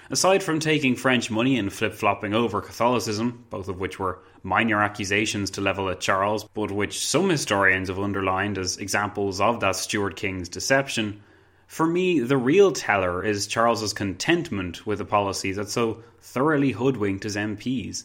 Aside 0.08 0.42
from 0.42 0.60
taking 0.60 0.94
French 0.94 1.30
money 1.30 1.58
and 1.58 1.72
flip 1.72 1.92
flopping 1.92 2.32
over 2.32 2.60
Catholicism, 2.60 3.44
both 3.50 3.68
of 3.68 3.80
which 3.80 3.98
were 3.98 4.20
minor 4.42 4.80
accusations 4.80 5.50
to 5.52 5.60
level 5.60 5.90
at 5.90 6.00
Charles, 6.00 6.44
but 6.44 6.70
which 6.70 7.04
some 7.04 7.28
historians 7.28 7.88
have 7.88 7.98
underlined 7.98 8.56
as 8.56 8.78
examples 8.78 9.40
of 9.40 9.58
that 9.60 9.74
Stuart 9.74 10.14
King's 10.14 10.48
deception, 10.48 11.22
for 11.66 11.86
me, 11.86 12.20
the 12.20 12.36
real 12.36 12.70
teller 12.70 13.24
is 13.24 13.48
Charles's 13.48 13.92
contentment 13.92 14.86
with 14.86 15.00
a 15.00 15.04
policy 15.04 15.52
that 15.52 15.68
so 15.68 16.02
thoroughly 16.20 16.72
hoodwinked 16.72 17.24
his 17.24 17.36
MPs. 17.36 18.04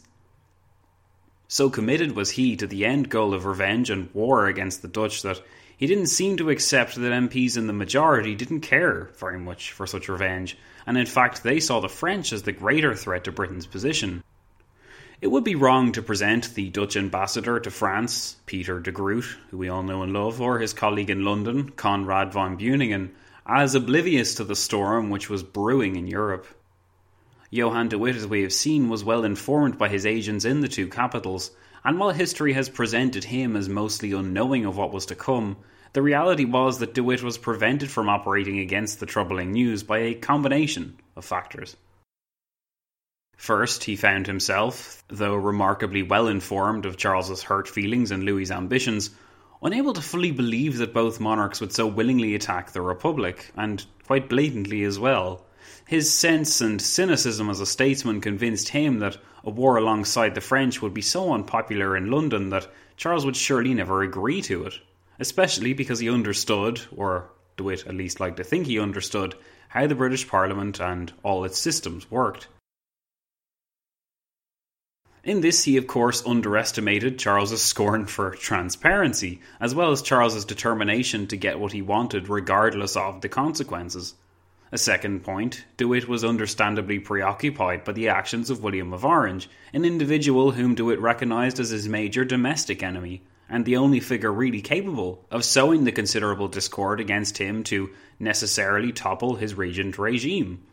So 1.47 1.69
committed 1.69 2.15
was 2.15 2.31
he 2.31 2.55
to 2.55 2.65
the 2.65 2.85
end 2.85 3.09
goal 3.09 3.33
of 3.33 3.45
revenge 3.45 3.89
and 3.89 4.09
war 4.13 4.47
against 4.47 4.81
the 4.81 4.87
Dutch 4.87 5.21
that 5.21 5.41
he 5.81 5.87
didn't 5.87 6.05
seem 6.05 6.37
to 6.37 6.51
accept 6.51 6.93
that 6.93 7.11
MPs 7.11 7.57
in 7.57 7.65
the 7.65 7.73
majority 7.73 8.35
didn't 8.35 8.61
care 8.61 9.09
very 9.17 9.39
much 9.39 9.71
for 9.71 9.87
such 9.87 10.09
revenge, 10.09 10.55
and 10.85 10.95
in 10.95 11.07
fact 11.07 11.41
they 11.41 11.59
saw 11.59 11.79
the 11.79 11.89
French 11.89 12.31
as 12.31 12.43
the 12.43 12.51
greater 12.51 12.93
threat 12.93 13.23
to 13.23 13.31
Britain's 13.31 13.65
position. 13.65 14.23
It 15.21 15.31
would 15.31 15.43
be 15.43 15.55
wrong 15.55 15.91
to 15.93 16.03
present 16.03 16.53
the 16.53 16.69
Dutch 16.69 16.95
ambassador 16.95 17.59
to 17.59 17.71
France, 17.71 18.35
Peter 18.45 18.79
de 18.79 18.91
Groot, 18.91 19.25
who 19.49 19.57
we 19.57 19.69
all 19.69 19.81
know 19.81 20.03
and 20.03 20.13
love, 20.13 20.39
or 20.39 20.59
his 20.59 20.71
colleague 20.71 21.09
in 21.09 21.25
London, 21.25 21.71
Conrad 21.71 22.31
von 22.31 22.59
Beuningen, 22.59 23.09
as 23.47 23.73
oblivious 23.73 24.35
to 24.35 24.43
the 24.43 24.55
storm 24.55 25.09
which 25.09 25.31
was 25.31 25.41
brewing 25.41 25.95
in 25.95 26.05
Europe. 26.05 26.45
Johann 27.49 27.89
de 27.89 27.97
Witt, 27.97 28.15
as 28.15 28.27
we 28.27 28.43
have 28.43 28.53
seen, 28.53 28.87
was 28.87 29.03
well 29.03 29.23
informed 29.23 29.79
by 29.79 29.89
his 29.89 30.05
agents 30.05 30.45
in 30.45 30.61
the 30.61 30.67
two 30.67 30.87
capitals, 30.87 31.49
and 31.83 31.97
while 31.97 32.11
history 32.11 32.53
has 32.53 32.69
presented 32.69 33.23
him 33.23 33.55
as 33.55 33.67
mostly 33.67 34.11
unknowing 34.11 34.63
of 34.63 34.77
what 34.77 34.93
was 34.93 35.07
to 35.07 35.15
come, 35.15 35.57
the 35.93 36.01
reality 36.01 36.45
was 36.45 36.79
that 36.79 36.93
DeWitt 36.93 37.21
was 37.21 37.37
prevented 37.37 37.89
from 37.89 38.09
operating 38.09 38.59
against 38.59 38.99
the 38.99 39.05
troubling 39.05 39.51
news 39.51 39.83
by 39.83 39.99
a 39.99 40.13
combination 40.13 40.97
of 41.15 41.25
factors. 41.25 41.75
First, 43.35 43.85
he 43.85 43.95
found 43.95 44.27
himself, 44.27 45.03
though 45.07 45.35
remarkably 45.35 46.03
well 46.03 46.27
informed 46.27 46.85
of 46.85 46.95
Charles's 46.95 47.43
hurt 47.43 47.67
feelings 47.67 48.11
and 48.11 48.23
Louis's 48.23 48.51
ambitions, 48.51 49.09
unable 49.63 49.93
to 49.93 50.01
fully 50.01 50.31
believe 50.31 50.77
that 50.77 50.93
both 50.93 51.19
monarchs 51.19 51.59
would 51.59 51.73
so 51.73 51.87
willingly 51.87 52.35
attack 52.35 52.71
the 52.71 52.81
Republic, 52.81 53.51
and 53.57 53.85
quite 54.05 54.29
blatantly 54.29 54.83
as 54.83 54.99
well. 54.99 55.43
His 55.87 56.13
sense 56.13 56.61
and 56.61 56.81
cynicism 56.81 57.49
as 57.49 57.59
a 57.59 57.65
statesman 57.65 58.21
convinced 58.21 58.69
him 58.69 58.99
that 58.99 59.17
a 59.43 59.49
war 59.49 59.77
alongside 59.77 60.35
the 60.35 60.41
French 60.41 60.81
would 60.81 60.93
be 60.93 61.01
so 61.01 61.33
unpopular 61.33 61.97
in 61.97 62.11
London 62.11 62.49
that 62.49 62.71
Charles 62.95 63.25
would 63.25 63.35
surely 63.35 63.73
never 63.73 64.03
agree 64.03 64.41
to 64.43 64.65
it, 64.65 64.75
especially 65.21 65.71
because 65.71 65.99
he 65.99 66.09
understood, 66.09 66.81
or 66.97 67.29
DeWitt 67.55 67.85
at 67.85 67.93
least 67.93 68.19
liked 68.19 68.37
to 68.37 68.43
think 68.43 68.65
he 68.65 68.79
understood, 68.79 69.35
how 69.69 69.85
the 69.85 69.93
British 69.93 70.27
Parliament 70.27 70.81
and 70.81 71.13
all 71.21 71.45
its 71.45 71.59
systems 71.59 72.09
worked. 72.09 72.47
In 75.23 75.41
this, 75.41 75.65
he 75.65 75.77
of 75.77 75.85
course 75.85 76.25
underestimated 76.25 77.19
Charles's 77.19 77.61
scorn 77.61 78.07
for 78.07 78.31
transparency, 78.31 79.39
as 79.59 79.75
well 79.75 79.91
as 79.91 80.01
Charles's 80.01 80.43
determination 80.43 81.27
to 81.27 81.37
get 81.37 81.59
what 81.59 81.71
he 81.71 81.83
wanted 81.83 82.27
regardless 82.27 82.97
of 82.97 83.21
the 83.21 83.29
consequences. 83.29 84.15
A 84.71 84.77
second 84.79 85.23
point, 85.23 85.65
DeWitt 85.77 86.07
was 86.07 86.25
understandably 86.25 86.97
preoccupied 86.97 87.83
by 87.83 87.91
the 87.91 88.07
actions 88.07 88.49
of 88.49 88.63
William 88.63 88.91
of 88.91 89.05
Orange, 89.05 89.47
an 89.71 89.85
individual 89.85 90.53
whom 90.53 90.73
DeWitt 90.73 90.99
recognised 90.99 91.59
as 91.59 91.69
his 91.69 91.87
major 91.87 92.25
domestic 92.25 92.81
enemy, 92.81 93.21
and 93.51 93.65
the 93.65 93.75
only 93.75 93.99
figure 93.99 94.31
really 94.31 94.61
capable 94.61 95.25
of 95.29 95.43
sowing 95.43 95.83
the 95.83 95.91
considerable 95.91 96.47
discord 96.47 97.01
against 97.01 97.37
him 97.37 97.63
to 97.65 97.89
necessarily 98.17 98.93
topple 98.93 99.35
his 99.35 99.53
regent 99.53 99.97
regime. 99.97 100.63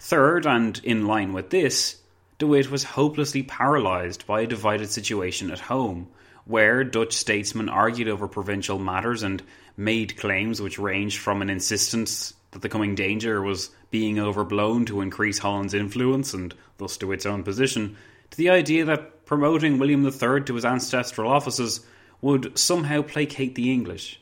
Third, 0.00 0.46
and 0.46 0.80
in 0.82 1.06
line 1.06 1.34
with 1.34 1.50
this, 1.50 1.96
De 2.38 2.46
Witt 2.46 2.70
was 2.70 2.84
hopelessly 2.84 3.42
paralysed 3.42 4.26
by 4.26 4.40
a 4.40 4.46
divided 4.46 4.90
situation 4.90 5.50
at 5.50 5.60
home, 5.60 6.08
where 6.46 6.82
Dutch 6.82 7.12
statesmen 7.12 7.68
argued 7.68 8.08
over 8.08 8.26
provincial 8.26 8.78
matters 8.78 9.22
and 9.22 9.42
made 9.76 10.16
claims 10.16 10.60
which 10.60 10.78
ranged 10.78 11.18
from 11.18 11.42
an 11.42 11.50
insistence 11.50 12.34
that 12.52 12.62
the 12.62 12.68
coming 12.68 12.94
danger 12.94 13.42
was 13.42 13.70
being 13.90 14.18
overblown 14.18 14.86
to 14.86 15.02
increase 15.02 15.38
Holland's 15.38 15.74
influence 15.74 16.32
and 16.32 16.54
thus 16.78 16.96
its 16.96 17.26
own 17.26 17.42
position, 17.42 17.96
to 18.30 18.38
the 18.38 18.50
idea 18.50 18.86
that 18.86 19.26
promoting 19.26 19.78
William 19.78 20.04
III 20.04 20.42
to 20.44 20.54
his 20.54 20.64
ancestral 20.64 21.30
offices 21.30 21.84
would 22.22 22.56
somehow 22.56 23.02
placate 23.02 23.54
the 23.54 23.70
English. 23.70 24.20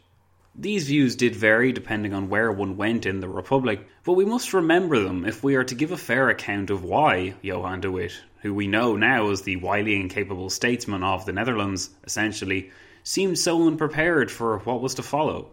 These 0.57 0.88
views 0.88 1.14
did 1.14 1.37
vary 1.37 1.71
depending 1.71 2.12
on 2.12 2.28
where 2.28 2.50
one 2.50 2.76
went 2.76 3.07
in 3.07 3.21
the 3.21 3.28
Republic, 3.28 3.87
but 4.02 4.14
we 4.14 4.25
must 4.25 4.52
remember 4.52 4.99
them 4.99 5.25
if 5.25 5.45
we 5.45 5.54
are 5.54 5.64
to 5.64 5.75
give 5.76 5.92
a 5.92 5.97
fair 5.97 6.28
account 6.28 6.71
of 6.71 6.83
why 6.83 7.35
Johann 7.40 7.80
de 7.80 7.90
Witt, 7.90 8.21
who 8.42 8.52
we 8.52 8.66
know 8.66 8.97
now 8.97 9.30
as 9.30 9.42
the 9.42 9.57
wily 9.57 10.00
and 10.00 10.11
capable 10.11 10.50
statesman 10.50 11.04
of 11.04 11.25
the 11.25 11.33
Netherlands, 11.33 11.90
essentially, 12.02 12.73
seemed 13.04 13.38
so 13.38 13.66
unprepared 13.66 14.30
for 14.30 14.59
what 14.59 14.80
was 14.80 14.95
to 14.95 15.02
follow. 15.02 15.50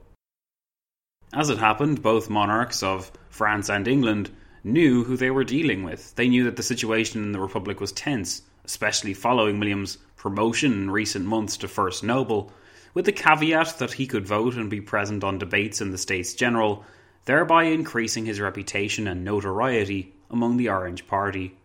As 1.33 1.49
it 1.49 1.59
happened, 1.59 2.01
both 2.01 2.29
monarchs 2.29 2.81
of 2.81 3.11
France 3.29 3.69
and 3.69 3.87
England 3.87 4.31
knew 4.63 5.03
who 5.03 5.15
they 5.15 5.29
were 5.29 5.43
dealing 5.43 5.83
with. 5.83 6.15
They 6.15 6.27
knew 6.27 6.45
that 6.45 6.55
the 6.55 6.63
situation 6.63 7.21
in 7.21 7.33
the 7.33 7.39
Republic 7.39 7.79
was 7.79 7.91
tense, 7.91 8.41
especially 8.67 9.15
following 9.15 9.59
William's 9.59 9.97
promotion 10.17 10.73
in 10.73 10.91
recent 10.91 11.25
months 11.25 11.57
to 11.57 11.67
First 11.67 12.03
Noble, 12.03 12.51
with 12.93 13.05
the 13.05 13.11
caveat 13.11 13.79
that 13.79 13.93
he 13.93 14.05
could 14.05 14.27
vote 14.27 14.55
and 14.55 14.69
be 14.69 14.81
present 14.81 15.23
on 15.23 15.39
debates 15.39 15.81
in 15.81 15.91
the 15.91 15.97
States 15.97 16.33
General, 16.33 16.85
thereby 17.25 17.63
increasing 17.63 18.25
his 18.25 18.39
reputation 18.39 19.07
and 19.07 19.23
notoriety 19.23 20.13
among 20.29 20.57
the 20.57 20.69
Orange 20.69 21.07
Party. 21.07 21.55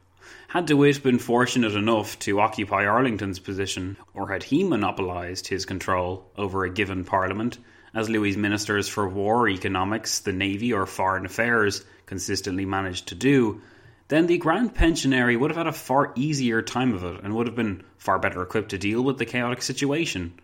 Had 0.49 0.67
De 0.67 0.77
Witt 0.77 1.03
been 1.03 1.19
fortunate 1.19 1.75
enough 1.75 2.19
to 2.21 2.41
occupy 2.41 2.87
Arlington's 2.87 3.39
position, 3.39 3.97
or 4.15 4.29
had 4.29 4.45
he 4.45 4.63
monopolised 4.63 5.49
his 5.49 5.65
control 5.65 6.31
over 6.37 6.65
a 6.65 6.71
given 6.71 7.05
parliament, 7.05 7.59
as 7.95 8.09
Louis's 8.09 8.37
ministers 8.37 8.89
for 8.89 9.09
war, 9.09 9.49
economics, 9.49 10.21
the 10.21 10.33
navy, 10.33 10.73
or 10.73 10.87
foreign 10.87 11.27
affairs 11.27 11.85
consistently 12.07 12.65
managed 12.65 13.09
to 13.09 13.15
do, 13.15 13.61
then 14.09 14.27
the 14.27 14.39
Grand 14.39 14.75
Pensionary 14.75 15.39
would 15.39 15.51
have 15.51 15.57
had 15.57 15.67
a 15.67 15.73
far 15.73 16.13
easier 16.15 16.63
time 16.63 16.93
of 16.93 17.05
it 17.05 17.21
and 17.23 17.35
would 17.35 17.47
have 17.47 17.57
been 17.57 17.83
far 17.97 18.19
better 18.19 18.43
equipped 18.43 18.71
to 18.71 18.79
deal 18.79 19.03
with 19.03 19.19
the 19.19 19.25
chaotic 19.25 19.63
situation. 19.63 20.35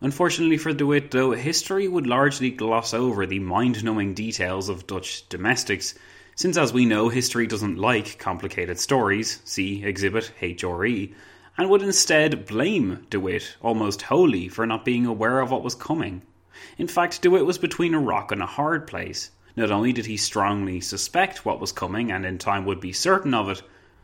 Unfortunately 0.00 0.56
for 0.56 0.72
De 0.72 0.86
Witt, 0.86 1.10
though, 1.10 1.32
history 1.32 1.88
would 1.88 2.06
largely 2.06 2.50
gloss 2.50 2.94
over 2.94 3.26
the 3.26 3.40
mind 3.40 3.82
numbing 3.82 4.14
details 4.14 4.68
of 4.68 4.86
Dutch 4.86 5.28
domestics, 5.28 5.94
since, 6.36 6.56
as 6.56 6.72
we 6.72 6.84
know, 6.84 7.08
history 7.08 7.48
doesn't 7.48 7.78
like 7.78 8.16
complicated 8.20 8.78
stories, 8.78 9.40
see 9.44 9.82
Exhibit 9.82 10.30
HRE, 10.40 11.12
and 11.56 11.68
would 11.68 11.82
instead 11.82 12.46
blame 12.46 13.04
DeWitt 13.10 13.56
almost 13.60 14.02
wholly 14.02 14.46
for 14.46 14.64
not 14.64 14.84
being 14.84 15.04
aware 15.04 15.40
of 15.40 15.50
what 15.50 15.64
was 15.64 15.74
coming. 15.74 16.22
In 16.76 16.86
fact, 16.86 17.20
DeWitt 17.22 17.44
was 17.44 17.58
between 17.58 17.92
a 17.92 17.98
rock 17.98 18.30
and 18.30 18.40
a 18.40 18.46
hard 18.46 18.86
place. 18.86 19.32
Not 19.58 19.72
only 19.72 19.92
did 19.92 20.06
he 20.06 20.16
strongly 20.16 20.80
suspect 20.80 21.44
what 21.44 21.60
was 21.60 21.72
coming 21.72 22.12
and 22.12 22.24
in 22.24 22.38
time 22.38 22.64
would 22.64 22.78
be 22.78 22.92
certain 22.92 23.34
of 23.34 23.48
it, 23.48 23.60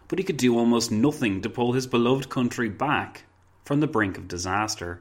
but 0.08 0.18
he 0.18 0.24
could 0.24 0.36
do 0.36 0.58
almost 0.58 0.90
nothing 0.90 1.42
to 1.42 1.48
pull 1.48 1.74
his 1.74 1.86
beloved 1.86 2.28
country 2.28 2.68
back 2.68 3.22
from 3.64 3.78
the 3.78 3.86
brink 3.86 4.18
of 4.18 4.26
disaster. 4.26 5.00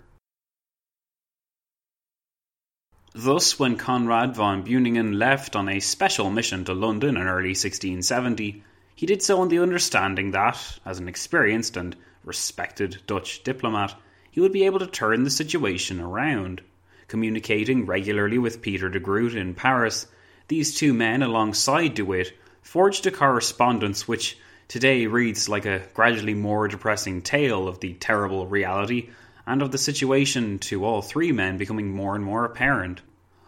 Thus, 3.15 3.57
when 3.57 3.77
Conrad 3.77 4.35
von 4.35 4.63
Beuningen 4.63 5.17
left 5.17 5.55
on 5.55 5.67
a 5.67 5.79
special 5.79 6.29
mission 6.29 6.63
to 6.65 6.75
London 6.75 7.17
in 7.17 7.23
early 7.23 7.55
1670, 7.55 8.63
he 8.93 9.05
did 9.07 9.23
so 9.23 9.41
on 9.41 9.47
the 9.47 9.57
understanding 9.57 10.29
that, 10.31 10.77
as 10.85 10.99
an 10.99 11.07
experienced 11.07 11.75
and 11.75 11.95
respected 12.23 13.01
Dutch 13.07 13.41
diplomat, 13.43 13.95
he 14.29 14.39
would 14.39 14.53
be 14.53 14.67
able 14.67 14.77
to 14.77 14.85
turn 14.85 15.23
the 15.23 15.31
situation 15.31 15.99
around. 15.99 16.61
Communicating 17.07 17.87
regularly 17.87 18.37
with 18.37 18.61
Peter 18.61 18.87
de 18.87 18.99
Groot 18.99 19.33
in 19.33 19.55
Paris, 19.55 20.05
these 20.53 20.75
two 20.75 20.93
men, 20.93 21.23
alongside 21.23 21.95
DeWitt, 21.95 22.31
forged 22.61 23.07
a 23.07 23.11
correspondence 23.11 24.07
which 24.07 24.37
today 24.67 25.07
reads 25.07 25.49
like 25.49 25.65
a 25.65 25.81
gradually 25.95 26.35
more 26.35 26.67
depressing 26.67 27.23
tale 27.23 27.67
of 27.67 27.79
the 27.79 27.93
terrible 27.95 28.45
reality 28.45 29.09
and 29.47 29.63
of 29.63 29.71
the 29.71 29.79
situation 29.79 30.59
to 30.59 30.85
all 30.85 31.01
three 31.01 31.31
men 31.31 31.57
becoming 31.57 31.89
more 31.89 32.13
and 32.13 32.23
more 32.23 32.45
apparent. 32.45 33.01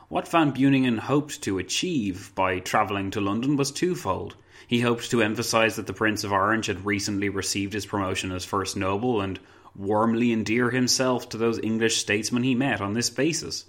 What 0.09 0.27
Van 0.27 0.51
Beuningen 0.51 0.97
hoped 0.97 1.43
to 1.43 1.59
achieve 1.59 2.31
by 2.33 2.57
travelling 2.57 3.11
to 3.11 3.21
London 3.21 3.55
was 3.55 3.69
twofold. 3.69 4.35
He 4.65 4.79
hoped 4.81 5.11
to 5.11 5.21
emphasise 5.21 5.75
that 5.75 5.85
the 5.85 5.93
Prince 5.93 6.23
of 6.23 6.31
Orange 6.31 6.65
had 6.65 6.87
recently 6.87 7.29
received 7.29 7.73
his 7.73 7.85
promotion 7.85 8.31
as 8.31 8.45
First 8.45 8.75
Noble 8.75 9.21
and 9.21 9.39
warmly 9.75 10.31
endear 10.31 10.71
himself 10.71 11.29
to 11.29 11.37
those 11.37 11.59
English 11.59 11.97
statesmen 11.97 12.41
he 12.41 12.55
met 12.55 12.81
on 12.81 12.93
this 12.93 13.11
basis. 13.11 13.65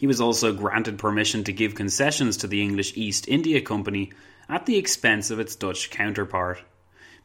He 0.00 0.06
was 0.06 0.22
also 0.22 0.54
granted 0.54 0.96
permission 0.96 1.44
to 1.44 1.52
give 1.52 1.74
concessions 1.74 2.38
to 2.38 2.46
the 2.46 2.62
English 2.62 2.96
East 2.96 3.28
India 3.28 3.60
Company 3.60 4.12
at 4.48 4.64
the 4.64 4.78
expense 4.78 5.30
of 5.30 5.38
its 5.38 5.54
Dutch 5.54 5.90
counterpart. 5.90 6.62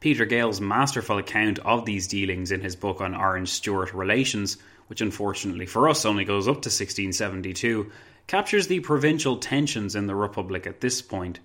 Peter 0.01 0.25
Geyl's 0.25 0.59
masterful 0.59 1.17
account 1.17 1.57
of 1.59 1.85
these 1.85 2.05
dealings 2.05 2.51
in 2.51 2.59
his 2.59 2.75
book 2.75 2.99
on 2.99 3.15
Orange 3.15 3.47
Stuart 3.47 3.93
relations, 3.93 4.57
which 4.87 4.99
unfortunately 4.99 5.65
for 5.65 5.87
us 5.87 6.03
only 6.03 6.25
goes 6.25 6.49
up 6.49 6.63
to 6.63 6.67
1672, 6.67 7.89
captures 8.27 8.67
the 8.67 8.81
provincial 8.81 9.37
tensions 9.37 9.95
in 9.95 10.07
the 10.07 10.13
Republic 10.13 10.67
at 10.67 10.81
this 10.81 11.01
point. 11.01 11.39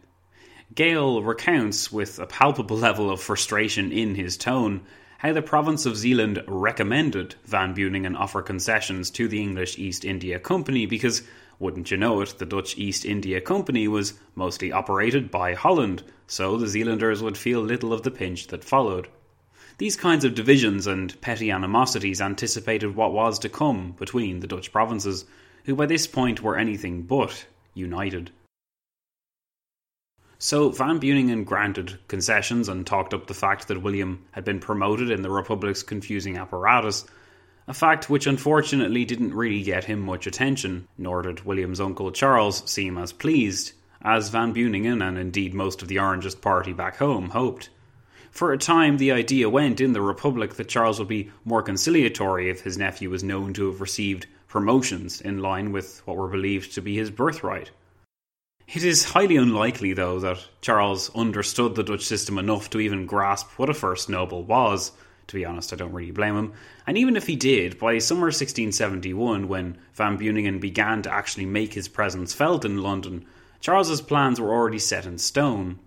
Geyl 0.75 1.25
recounts, 1.25 1.93
with 1.93 2.19
a 2.19 2.27
palpable 2.27 2.77
level 2.77 3.09
of 3.09 3.21
frustration 3.21 3.93
in 3.93 4.17
his 4.17 4.37
tone, 4.37 4.81
how 5.21 5.35
the 5.35 5.43
province 5.43 5.85
of 5.85 5.99
Zeeland 5.99 6.43
recommended 6.47 7.35
Van 7.45 7.75
Beuningen 7.75 8.17
offer 8.17 8.41
concessions 8.41 9.11
to 9.11 9.29
the 9.29 9.39
English 9.39 9.79
East 9.79 10.03
India 10.03 10.39
Company 10.39 10.87
because, 10.87 11.23
wouldn't 11.59 11.91
you 11.91 11.99
know 11.99 12.23
it, 12.23 12.35
the 12.39 12.47
Dutch 12.47 12.79
East 12.79 13.05
India 13.05 13.39
Company 13.39 13.87
was 13.87 14.15
mostly 14.35 14.73
operated 14.73 15.31
by 15.31 15.53
Holland, 15.53 16.03
so 16.27 16.57
the 16.57 16.67
Zealanders 16.67 17.23
would 17.23 17.37
feel 17.37 17.61
little 17.61 17.93
of 17.93 18.03
the 18.03 18.11
pinch 18.11 18.47
that 18.47 18.65
followed. 18.65 19.09
These 19.77 19.95
kinds 19.95 20.25
of 20.25 20.35
divisions 20.35 20.87
and 20.87 21.21
petty 21.21 21.51
animosities 21.51 22.23
anticipated 22.23 22.97
what 22.97 23.13
was 23.13 23.39
to 23.41 23.51
come 23.51 23.95
between 23.99 24.41
the 24.41 24.47
Dutch 24.47 24.73
provinces, 24.73 25.27
who 25.67 25.75
by 25.75 25.85
this 25.85 26.07
point 26.07 26.43
were 26.43 26.57
anything 26.57 27.03
but 27.03 27.45
united. 27.75 28.31
So 30.43 30.71
Van 30.71 30.99
Beuningen 30.99 31.45
granted 31.45 31.99
concessions 32.09 32.71
and 32.71 32.87
talked 32.87 33.13
up 33.13 33.27
the 33.27 33.35
fact 33.35 33.69
that 33.69 33.83
William 33.83 34.25
had 34.31 34.43
been 34.43 34.59
promoted 34.59 35.11
in 35.11 35.21
the 35.21 35.29
Republic's 35.29 35.83
confusing 35.83 36.39
apparatus, 36.39 37.05
a 37.69 37.75
fact 37.75 38.09
which 38.09 38.27
unfortunately 38.27 39.05
didn't 39.05 39.35
really 39.35 39.63
get 39.63 39.85
him 39.85 40.01
much 40.01 40.27
attention, 40.27 40.89
nor 40.97 41.21
did 41.21 41.45
William's 41.45 41.79
uncle 41.79 42.11
Charles 42.11 42.63
seem 42.69 42.97
as 42.97 43.13
pleased, 43.13 43.73
as 44.01 44.31
Van 44.31 44.55
Beuningen 44.55 45.07
and 45.07 45.19
indeed 45.19 45.53
most 45.53 45.83
of 45.83 45.89
the 45.89 45.97
Orangist 45.97 46.41
party 46.41 46.73
back 46.73 46.97
home 46.97 47.29
hoped. 47.29 47.69
For 48.31 48.51
a 48.51 48.57
time, 48.57 48.97
the 48.97 49.13
idea 49.13 49.51
went 49.51 49.79
in 49.79 49.93
the 49.93 50.01
Republic 50.01 50.55
that 50.55 50.69
Charles 50.71 50.99
would 50.99 51.09
be 51.09 51.31
more 51.45 51.63
conciliatory 51.63 52.49
if 52.49 52.63
his 52.63 52.79
nephew 52.79 53.11
was 53.11 53.23
known 53.23 53.53
to 53.53 53.67
have 53.67 53.83
received 53.83 54.27
promotions 54.49 55.21
in 55.21 55.43
line 55.43 55.71
with 55.71 56.01
what 56.07 56.17
were 56.17 56.29
believed 56.29 56.73
to 56.77 56.81
be 56.81 56.97
his 56.97 57.11
birthright. 57.11 57.71
It 58.73 58.85
is 58.85 59.03
highly 59.03 59.35
unlikely, 59.37 59.95
though, 59.95 60.21
that 60.21 60.47
Charles 60.61 61.11
understood 61.17 61.75
the 61.75 61.83
Dutch 61.83 62.05
system 62.05 62.39
enough 62.39 62.71
to 62.71 62.79
even 62.79 63.05
grasp 63.05 63.59
what 63.59 63.69
a 63.69 63.75
first 63.75 64.09
noble 64.09 64.45
was. 64.45 64.93
To 65.27 65.35
be 65.35 65.45
honest, 65.45 65.73
I 65.73 65.77
don't 65.77 65.93
really 65.93 66.13
blame 66.13 66.37
him. 66.37 66.53
And 66.87 66.97
even 66.97 67.17
if 67.17 67.27
he 67.27 67.35
did, 67.35 67.81
by 67.81 67.99
summer 67.99 68.27
1671, 68.27 69.49
when 69.49 69.77
Van 69.95 70.17
Beuningen 70.17 70.61
began 70.61 71.03
to 71.03 71.13
actually 71.13 71.47
make 71.47 71.75
his 71.75 71.89
presence 71.89 72.33
felt 72.33 72.65
in 72.65 72.81
London, 72.81 73.25
Charles's 73.61 74.01
plans 74.01 74.41
were 74.41 74.53
already 74.53 74.79
set 74.79 75.05
in 75.05 75.19
stone. 75.19 75.81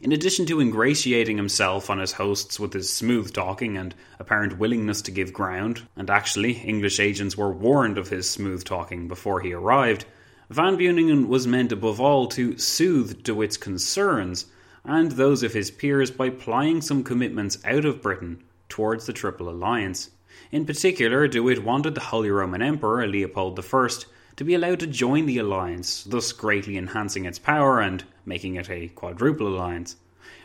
In 0.00 0.12
addition 0.12 0.46
to 0.46 0.62
ingratiating 0.62 1.36
himself 1.36 1.90
on 1.90 1.98
his 1.98 2.12
hosts 2.12 2.58
with 2.58 2.72
his 2.72 2.90
smooth 2.90 3.34
talking 3.34 3.76
and 3.76 3.94
apparent 4.18 4.58
willingness 4.58 5.02
to 5.02 5.10
give 5.10 5.34
ground, 5.34 5.86
and 5.94 6.08
actually, 6.08 6.52
English 6.52 7.00
agents 7.00 7.36
were 7.36 7.52
warned 7.52 7.98
of 7.98 8.08
his 8.08 8.30
smooth 8.30 8.64
talking 8.64 9.08
before 9.08 9.40
he 9.40 9.52
arrived, 9.52 10.06
Van 10.48 10.76
Beuningen 10.76 11.26
was 11.26 11.44
meant 11.44 11.72
above 11.72 12.00
all 12.00 12.28
to 12.28 12.56
soothe 12.56 13.24
De 13.24 13.34
Witt's 13.34 13.56
concerns 13.56 14.46
and 14.84 15.12
those 15.12 15.42
of 15.42 15.54
his 15.54 15.72
peers 15.72 16.12
by 16.12 16.30
plying 16.30 16.80
some 16.80 17.02
commitments 17.02 17.58
out 17.64 17.84
of 17.84 18.00
Britain 18.00 18.40
towards 18.68 19.06
the 19.06 19.12
Triple 19.12 19.48
Alliance. 19.48 20.10
In 20.52 20.64
particular, 20.64 21.26
De 21.26 21.42
Witt 21.42 21.64
wanted 21.64 21.96
the 21.96 22.00
Holy 22.00 22.30
Roman 22.30 22.62
Emperor 22.62 23.08
Leopold 23.08 23.58
I 23.58 23.88
to 24.36 24.44
be 24.44 24.54
allowed 24.54 24.78
to 24.80 24.86
join 24.86 25.26
the 25.26 25.38
alliance, 25.38 26.04
thus 26.04 26.30
greatly 26.30 26.76
enhancing 26.76 27.24
its 27.24 27.40
power 27.40 27.80
and 27.80 28.04
making 28.24 28.54
it 28.54 28.70
a 28.70 28.86
quadruple 28.86 29.48
alliance. 29.48 29.96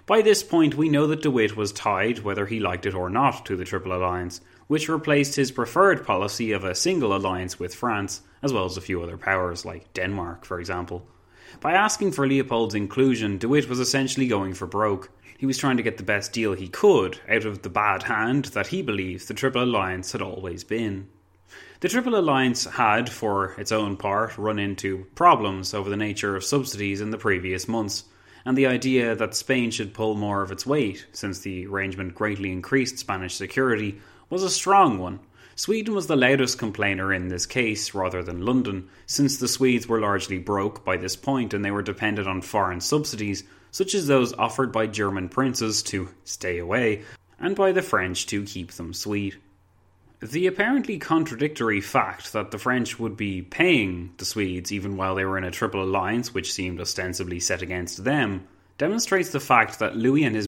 By 0.07 0.23
this 0.23 0.41
point, 0.41 0.73
we 0.73 0.89
know 0.89 1.05
that 1.07 1.21
De 1.21 1.29
Witt 1.29 1.55
was 1.55 1.71
tied, 1.71 2.19
whether 2.19 2.47
he 2.47 2.59
liked 2.59 2.87
it 2.87 2.95
or 2.95 3.11
not, 3.11 3.45
to 3.45 3.55
the 3.55 3.65
Triple 3.65 3.93
Alliance, 3.93 4.41
which 4.65 4.89
replaced 4.89 5.35
his 5.35 5.51
preferred 5.51 6.07
policy 6.07 6.51
of 6.51 6.63
a 6.63 6.73
single 6.73 7.15
alliance 7.15 7.59
with 7.59 7.75
France, 7.75 8.21
as 8.41 8.54
well 8.54 8.65
as 8.65 8.77
a 8.77 8.82
few 8.82 9.01
other 9.01 9.17
powers, 9.17 9.65
like 9.65 9.93
Denmark, 9.93 10.45
for 10.45 10.60
example. 10.60 11.08
By 11.60 11.73
asking 11.73 12.13
for 12.13 12.27
Leopold's 12.27 12.75
inclusion, 12.75 13.38
De 13.38 13.47
Witt 13.47 13.67
was 13.67 13.80
essentially 13.80 14.27
going 14.27 14.54
for 14.54 14.67
broke. 14.67 15.12
He 15.38 15.45
was 15.45 15.58
trying 15.58 15.77
to 15.77 15.84
get 15.84 15.97
the 15.97 16.04
best 16.04 16.34
deal 16.34 16.54
he 16.54 16.67
could 16.67 17.19
out 17.27 17.45
of 17.45 17.62
the 17.62 17.69
bad 17.69 18.04
hand 18.04 18.45
that 18.45 18.67
he 18.67 18.82
believed 18.82 19.27
the 19.27 19.34
Triple 19.34 19.63
Alliance 19.63 20.12
had 20.12 20.21
always 20.21 20.63
been. 20.63 21.10
The 21.82 21.89
Triple 21.89 22.15
Alliance 22.15 22.65
had, 22.65 23.10
for 23.10 23.60
its 23.60 23.71
own 23.71 23.97
part, 23.97 24.38
run 24.38 24.60
into 24.60 25.06
problems 25.15 25.73
over 25.73 25.89
the 25.89 25.97
nature 25.97 26.36
of 26.36 26.43
subsidies 26.43 27.01
in 27.01 27.10
the 27.10 27.17
previous 27.17 27.67
months, 27.67 28.06
and 28.45 28.58
the 28.58 28.67
idea 28.67 29.15
that 29.15 29.36
Spain 29.36 29.71
should 29.71 29.93
pull 29.93 30.15
more 30.15 30.43
of 30.43 30.51
its 30.51 30.65
weight, 30.65 31.08
since 31.12 31.39
the 31.39 31.65
arrangement 31.65 32.15
greatly 32.15 32.51
increased 32.51 32.99
Spanish 32.99 33.36
security, 33.36 33.99
was 34.30 34.43
a 34.43 34.49
strong 34.49 34.99
one. 34.99 35.19
Sweden 35.62 35.93
was 35.93 36.08
the 36.08 36.15
loudest 36.15 36.58
complainer 36.58 37.13
in 37.13 37.28
this 37.28 37.45
case, 37.45 37.93
rather 37.93 38.24
than 38.24 38.43
London, 38.43 38.89
since 39.06 39.38
the 39.38 39.47
Swedes 39.47 39.88
were 39.88 40.00
largely 40.00 40.39
broke 40.39 40.84
by 40.84 40.97
this 40.97 41.15
point 41.15 41.54
and 41.54 41.63
they 41.63 41.69
were 41.69 41.84
dependent 41.84 42.28
on 42.28 42.41
foreign 42.41 42.82
subsidies, 42.82 43.43
such 43.69 43.93
as 43.93 44.08
those 44.08 44.34
offered 44.34 44.71
by 44.71 44.88
German 44.88 45.30
princes 45.30 45.84
to 45.84 46.10
stay 46.24 46.58
away, 46.58 47.04
and 47.38 47.56
by 47.56 47.71
the 47.71 47.84
French 47.84 48.26
to 48.26 48.43
keep 48.43 48.71
them 48.71 48.91
sweet. 48.91 49.38
The 50.19 50.47
apparently 50.47 50.97
contradictory 50.97 51.80
fact 51.80 52.34
that 52.34 52.50
the 52.50 52.58
French 52.58 52.97
would 52.97 53.15
be 53.15 53.43
paying 53.43 54.15
the 54.17 54.26
Swedes 54.26 54.71
even 54.71 54.97
while 54.97 55.13
they 55.13 55.26
were 55.26 55.38
in 55.38 55.43
a 55.43 55.52
triple 55.52 55.84
alliance, 55.84 56.34
which 56.34 56.52
seemed 56.52 56.82
ostensibly 56.82 57.39
set 57.39 57.62
against 57.62 58.04
them, 58.04 58.47
demonstrates 58.80 59.30
the 59.30 59.39
fact 59.39 59.78
that 59.78 59.95
Louis 59.95 60.24
and 60.24 60.36
his 60.36 60.47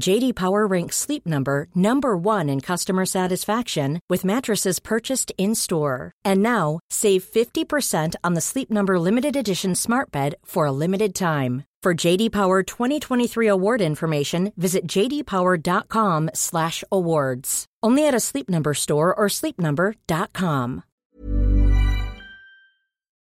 JD 0.00 0.34
Power 0.34 0.66
ranks 0.66 0.96
Sleep 0.96 1.24
Number 1.26 1.68
number 1.74 2.16
1 2.16 2.48
in 2.48 2.60
customer 2.60 3.04
satisfaction 3.06 4.00
with 4.10 4.24
mattresses 4.24 4.80
purchased 4.80 5.32
in-store. 5.38 6.10
And 6.24 6.42
now, 6.42 6.80
save 6.90 7.22
50% 7.24 8.16
on 8.24 8.34
the 8.34 8.40
Sleep 8.40 8.70
Number 8.70 8.98
limited 8.98 9.36
edition 9.36 9.76
Smart 9.76 10.10
Bed 10.10 10.34
for 10.44 10.66
a 10.66 10.72
limited 10.72 11.14
time. 11.14 11.64
For 11.82 11.94
JD 11.94 12.32
Power 12.32 12.62
2023 12.62 13.46
award 13.46 13.80
information, 13.80 14.52
visit 14.56 14.86
jdpower.com/awards. 14.86 17.64
Only 17.82 18.08
at 18.08 18.14
a 18.14 18.20
Sleep 18.20 18.48
Number 18.48 18.74
store 18.74 19.14
or 19.14 19.28
sleepnumber.com. 19.28 20.82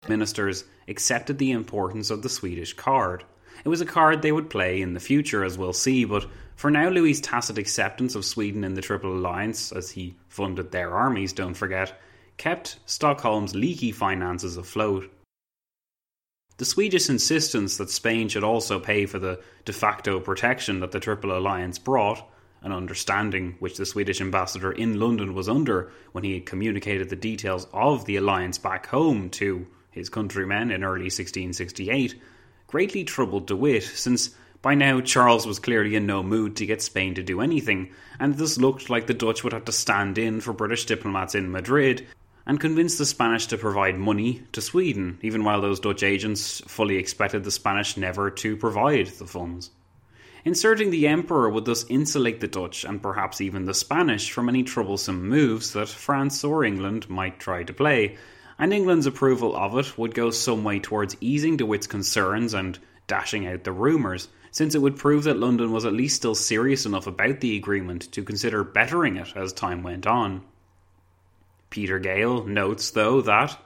Ministers 0.07 0.63
accepted 0.87 1.37
the 1.37 1.51
importance 1.51 2.09
of 2.09 2.21
the 2.21 2.29
Swedish 2.29 2.73
card. 2.73 3.25
It 3.63 3.69
was 3.69 3.81
a 3.81 3.85
card 3.85 4.21
they 4.21 4.31
would 4.31 4.49
play 4.49 4.81
in 4.81 4.93
the 4.93 4.99
future, 4.99 5.43
as 5.43 5.57
we'll 5.57 5.73
see, 5.73 6.05
but 6.05 6.25
for 6.55 6.71
now, 6.71 6.89
Louis' 6.89 7.19
tacit 7.19 7.57
acceptance 7.57 8.15
of 8.15 8.25
Sweden 8.25 8.63
in 8.63 8.73
the 8.73 8.81
Triple 8.81 9.13
Alliance, 9.13 9.71
as 9.71 9.91
he 9.91 10.15
funded 10.29 10.71
their 10.71 10.91
armies, 10.91 11.33
don't 11.33 11.55
forget, 11.55 11.99
kept 12.37 12.79
Stockholm's 12.85 13.55
leaky 13.55 13.91
finances 13.91 14.57
afloat. 14.57 15.11
The 16.57 16.65
Swedish 16.65 17.09
insistence 17.09 17.77
that 17.77 17.89
Spain 17.89 18.29
should 18.29 18.43
also 18.43 18.79
pay 18.79 19.05
for 19.05 19.19
the 19.19 19.41
de 19.65 19.73
facto 19.73 20.19
protection 20.19 20.79
that 20.81 20.91
the 20.91 20.99
Triple 20.99 21.35
Alliance 21.35 21.79
brought, 21.79 22.29
an 22.61 22.71
understanding 22.71 23.55
which 23.59 23.77
the 23.77 23.85
Swedish 23.85 24.21
ambassador 24.21 24.71
in 24.71 24.99
London 24.99 25.33
was 25.33 25.49
under 25.49 25.91
when 26.11 26.23
he 26.23 26.35
had 26.35 26.45
communicated 26.45 27.09
the 27.09 27.15
details 27.15 27.67
of 27.73 28.05
the 28.05 28.15
alliance 28.15 28.57
back 28.57 28.85
home 28.85 29.29
to 29.31 29.67
his 29.91 30.09
countrymen 30.09 30.71
in 30.71 30.83
early 30.83 31.05
1668, 31.05 32.15
greatly 32.67 33.03
troubled 33.03 33.47
De 33.47 33.55
Witt, 33.55 33.83
since 33.83 34.35
by 34.63 34.73
now 34.73 35.01
Charles 35.01 35.45
was 35.45 35.59
clearly 35.59 35.93
in 35.93 36.07
no 36.07 36.23
mood 36.23 36.55
to 36.55 36.65
get 36.65 36.81
Spain 36.81 37.13
to 37.15 37.21
do 37.21 37.41
anything, 37.41 37.91
and 38.17 38.33
this 38.33 38.57
looked 38.57 38.89
like 38.89 39.05
the 39.05 39.13
Dutch 39.13 39.43
would 39.43 39.51
have 39.51 39.65
to 39.65 39.73
stand 39.73 40.17
in 40.17 40.39
for 40.39 40.53
British 40.53 40.85
diplomats 40.85 41.35
in 41.35 41.51
Madrid 41.51 42.07
and 42.45 42.61
convince 42.61 42.97
the 42.97 43.05
Spanish 43.05 43.45
to 43.47 43.57
provide 43.57 43.97
money 43.97 44.41
to 44.53 44.61
Sweden, 44.61 45.19
even 45.21 45.43
while 45.43 45.59
those 45.59 45.81
Dutch 45.81 46.01
agents 46.01 46.61
fully 46.65 46.95
expected 46.95 47.43
the 47.43 47.51
Spanish 47.51 47.97
never 47.97 48.31
to 48.31 48.55
provide 48.55 49.07
the 49.07 49.27
funds. 49.27 49.69
Inserting 50.45 50.91
the 50.91 51.07
Emperor 51.07 51.49
would 51.49 51.65
thus 51.65 51.85
insulate 51.89 52.39
the 52.39 52.47
Dutch 52.47 52.85
and 52.85 53.03
perhaps 53.03 53.41
even 53.41 53.65
the 53.65 53.73
Spanish 53.73 54.31
from 54.31 54.47
any 54.47 54.63
troublesome 54.63 55.27
moves 55.27 55.73
that 55.73 55.89
France 55.89 56.41
or 56.41 56.63
England 56.63 57.09
might 57.09 57.37
try 57.37 57.63
to 57.63 57.73
play, 57.73 58.17
and 58.57 58.73
England's 58.73 59.07
approval 59.07 59.57
of 59.57 59.77
it 59.77 59.97
would 59.97 60.15
go 60.15 60.31
some 60.31 60.63
way 60.63 60.79
towards 60.79 61.17
easing 61.19 61.57
De 61.57 61.65
Witt's 61.65 61.87
concerns 61.87 62.53
and 62.53 62.79
dashing 63.07 63.45
out 63.45 63.65
the 63.65 63.71
rumours, 63.73 64.29
since 64.53 64.75
it 64.75 64.81
would 64.81 64.95
prove 64.95 65.23
that 65.23 65.39
London 65.39 65.71
was 65.71 65.83
at 65.83 65.93
least 65.93 66.15
still 66.15 66.35
serious 66.35 66.85
enough 66.85 67.07
about 67.07 67.41
the 67.41 67.57
agreement 67.57 68.09
to 68.11 68.23
consider 68.23 68.63
bettering 68.63 69.17
it 69.17 69.35
as 69.35 69.51
time 69.51 69.81
went 69.81 70.05
on. 70.05 70.43
Peter 71.71 71.99
Geyl 71.99 72.45
notes, 72.45 72.91
though, 72.91 73.19
that 73.21 73.57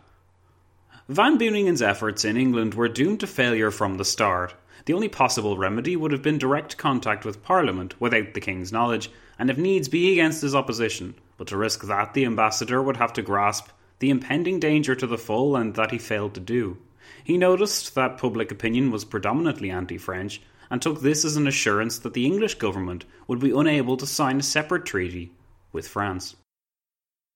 Van 1.10 1.38
Beuningen's 1.38 1.82
efforts 1.82 2.24
in 2.24 2.38
England 2.38 2.74
were 2.74 2.88
doomed 2.88 3.20
to 3.20 3.28
failure 3.28 3.70
from 3.70 3.98
the 3.98 4.06
start. 4.06 4.56
The 4.86 4.94
only 4.94 5.10
possible 5.10 5.58
remedy 5.58 5.98
would 5.98 6.14
have 6.14 6.22
been 6.22 6.38
direct 6.38 6.78
contact 6.78 7.26
with 7.26 7.44
Parliament 7.44 8.00
without 8.00 8.34
the 8.34 8.40
King's 8.40 8.72
knowledge, 8.72 9.12
and 9.38 9.50
if 9.50 9.58
needs 9.58 9.90
be 9.90 10.14
against 10.14 10.42
his 10.42 10.56
opposition. 10.56 11.16
But 11.38 11.48
to 11.48 11.58
risk 11.58 11.84
that, 11.84 12.14
the 12.14 12.24
ambassador 12.24 12.82
would 12.82 12.96
have 12.96 13.12
to 13.14 13.22
grasp 13.22 13.68
the 14.00 14.10
impending 14.10 14.62
danger 14.62 14.96
to 14.96 15.08
the 15.08 15.18
full, 15.18 15.58
and 15.58 15.76
that 15.76 15.92
he 15.92 15.98
failed 15.98 16.34
to 16.36 16.40
do. 16.40 16.78
He 17.26 17.38
noticed 17.38 17.94
that 17.96 18.18
public 18.18 18.52
opinion 18.52 18.90
was 18.90 19.04
predominantly 19.04 19.70
anti 19.70 19.98
French, 19.98 20.42
and 20.70 20.82
took 20.82 21.02
this 21.02 21.24
as 21.24 21.36
an 21.36 21.48
assurance 21.48 22.00
that 22.00 22.14
the 22.14 22.26
English 22.26 22.56
government 22.56 23.06
would 23.28 23.40
be 23.40 23.52
unable 23.52 23.98
to 23.98 24.06
sign 24.06 24.40
a 24.40 24.44
separate 24.44 24.86
treaty 24.86 25.32
with 25.72 25.88
France. 25.88 26.36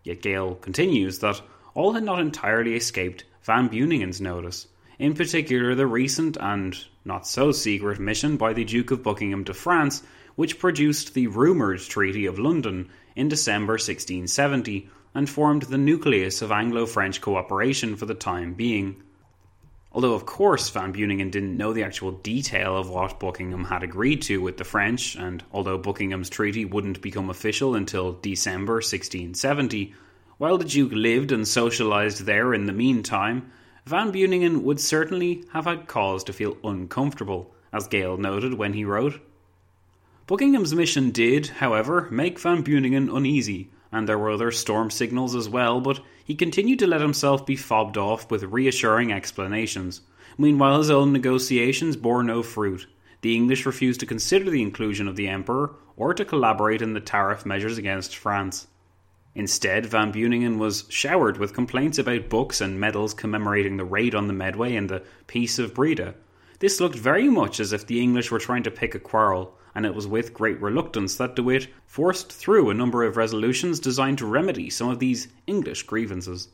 Yet 0.04 0.22
Geyl 0.22 0.56
continues 0.56 1.20
that 1.20 1.42
all 1.74 1.94
had 1.94 2.04
not 2.04 2.20
entirely 2.20 2.76
escaped 2.76 3.24
Van 3.44 3.70
Beuningen's 3.70 4.20
notice, 4.20 4.68
in 5.00 5.14
particular 5.14 5.76
the 5.76 5.88
recent 5.88 6.38
and 6.40 6.78
not 7.06 7.28
so 7.28 7.52
secret 7.52 8.00
mission 8.00 8.38
by 8.38 8.54
the 8.54 8.66
Duke 8.66 8.92
of 8.92 9.04
Buckingham 9.04 9.44
to 9.46 9.54
France, 9.54 10.04
which 10.36 10.60
produced 10.60 11.14
the 11.14 11.28
rumoured 11.28 11.82
Treaty 11.82 12.26
of 12.26 12.40
London 12.40 12.90
in 13.16 13.28
December 13.28 13.74
1670 13.74 14.90
and 15.14 15.30
formed 15.30 15.64
the 15.64 15.78
nucleus 15.78 16.42
of 16.42 16.52
Anglo 16.52 16.86
French 16.86 17.22
cooperation 17.22 17.96
for 17.96 18.06
the 18.06 18.14
time 18.14 18.54
being. 18.54 19.02
Although, 19.94 20.14
of 20.14 20.26
course, 20.26 20.70
Van 20.70 20.94
Beuningen 20.94 21.32
didn't 21.32 21.58
know 21.58 21.74
the 21.74 21.84
actual 21.84 22.12
detail 22.12 22.78
of 22.78 22.90
what 22.90 23.20
Buckingham 23.20 23.66
had 23.66 23.84
agreed 23.84 24.22
to 24.24 24.42
with 24.42 24.58
the 24.58 24.64
French, 24.64 25.16
and 25.16 25.44
although 25.52 25.78
Buckingham's 25.78 26.30
treaty 26.30 26.64
wouldn't 26.64 27.02
become 27.02 27.30
official 27.30 27.76
until 27.76 28.14
December 28.14 28.76
1670, 28.76 29.94
while 30.38 30.58
the 30.58 30.66
Duke 30.66 30.94
lived 30.94 31.34
and 31.34 31.44
socialised 31.44 32.20
there 32.20 32.54
in 32.54 32.68
the 32.68 32.74
meantime, 32.74 33.52
Van 33.86 34.12
Beuningen 34.14 34.62
would 34.62 34.80
certainly 34.80 35.44
have 35.52 35.66
had 35.66 35.88
cause 35.88 36.24
to 36.24 36.34
feel 36.34 36.58
uncomfortable, 36.64 37.54
as 37.74 37.90
Geyl 37.90 38.18
noted 38.18 38.54
when 38.54 38.74
he 38.74 38.86
wrote. 38.86 39.20
Buckingham's 40.26 40.74
mission 40.74 41.12
did, 41.12 41.48
however, 41.48 42.08
make 42.10 42.40
Van 42.40 42.64
Beuningen 42.64 43.14
uneasy, 43.14 43.70
and 43.92 44.08
there 44.08 44.18
were 44.18 44.32
other 44.32 44.52
storm 44.52 44.90
signals 44.90 45.36
as 45.36 45.50
well, 45.50 45.82
but 45.82 46.00
he 46.24 46.36
continued 46.36 46.80
to 46.80 46.88
let 46.88 47.02
himself 47.02 47.46
be 47.46 47.56
fobbed 47.56 47.98
off 47.98 48.32
with 48.32 48.44
reassuring 48.44 49.12
explanations. 49.12 50.02
Meanwhile, 50.38 50.78
his 50.80 50.90
own 50.90 51.12
negotiations 51.12 51.98
bore 51.98 52.24
no 52.24 52.42
fruit. 52.42 52.88
The 53.22 53.36
English 53.36 53.66
refused 53.66 54.00
to 54.00 54.06
consider 54.06 54.50
the 54.50 54.62
inclusion 54.62 55.08
of 55.08 55.16
the 55.16 55.28
Emperor 55.28 55.76
or 55.98 56.14
to 56.14 56.26
collaborate 56.26 56.82
in 56.82 56.94
the 56.94 57.00
tariff 57.00 57.46
measures 57.46 57.78
against 57.78 58.16
France. 58.16 58.68
Instead, 59.36 59.86
Van 59.86 60.12
Beuningen 60.12 60.58
was 60.58 60.86
showered 60.90 61.38
with 61.38 61.54
complaints 61.54 61.98
about 61.98 62.30
books 62.30 62.60
and 62.60 62.80
medals 62.80 63.14
commemorating 63.14 63.78
the 63.78 63.86
raid 63.86 64.16
on 64.16 64.28
the 64.28 64.34
Medway 64.34 64.76
and 64.76 64.90
the 64.90 65.04
Peace 65.28 65.60
of 65.60 65.74
Breda. 65.74 66.16
This 66.62 66.80
looked 66.80 66.96
very 66.96 67.28
much 67.28 67.60
as 67.60 67.74
if 67.74 67.88
the 67.88 68.00
English 68.00 68.30
were 68.30 68.38
trying 68.38 68.62
to 68.62 68.70
pick 68.70 68.94
a 68.94 69.00
quarrel, 69.00 69.58
and 69.74 69.84
it 69.84 69.96
was 69.96 70.06
with 70.06 70.32
great 70.32 70.62
reluctance 70.62 71.16
that 71.16 71.36
De 71.36 71.42
Witt 71.42 71.68
forced 71.88 72.32
through 72.32 72.70
a 72.70 72.76
number 72.76 73.04
of 73.04 73.18
resolutions 73.18 73.80
designed 73.80 74.20
to 74.20 74.28
remedy 74.28 74.70
some 74.70 74.88
of 74.88 75.00
these 75.00 75.28
English 75.48 75.82
grievances. 75.82 76.50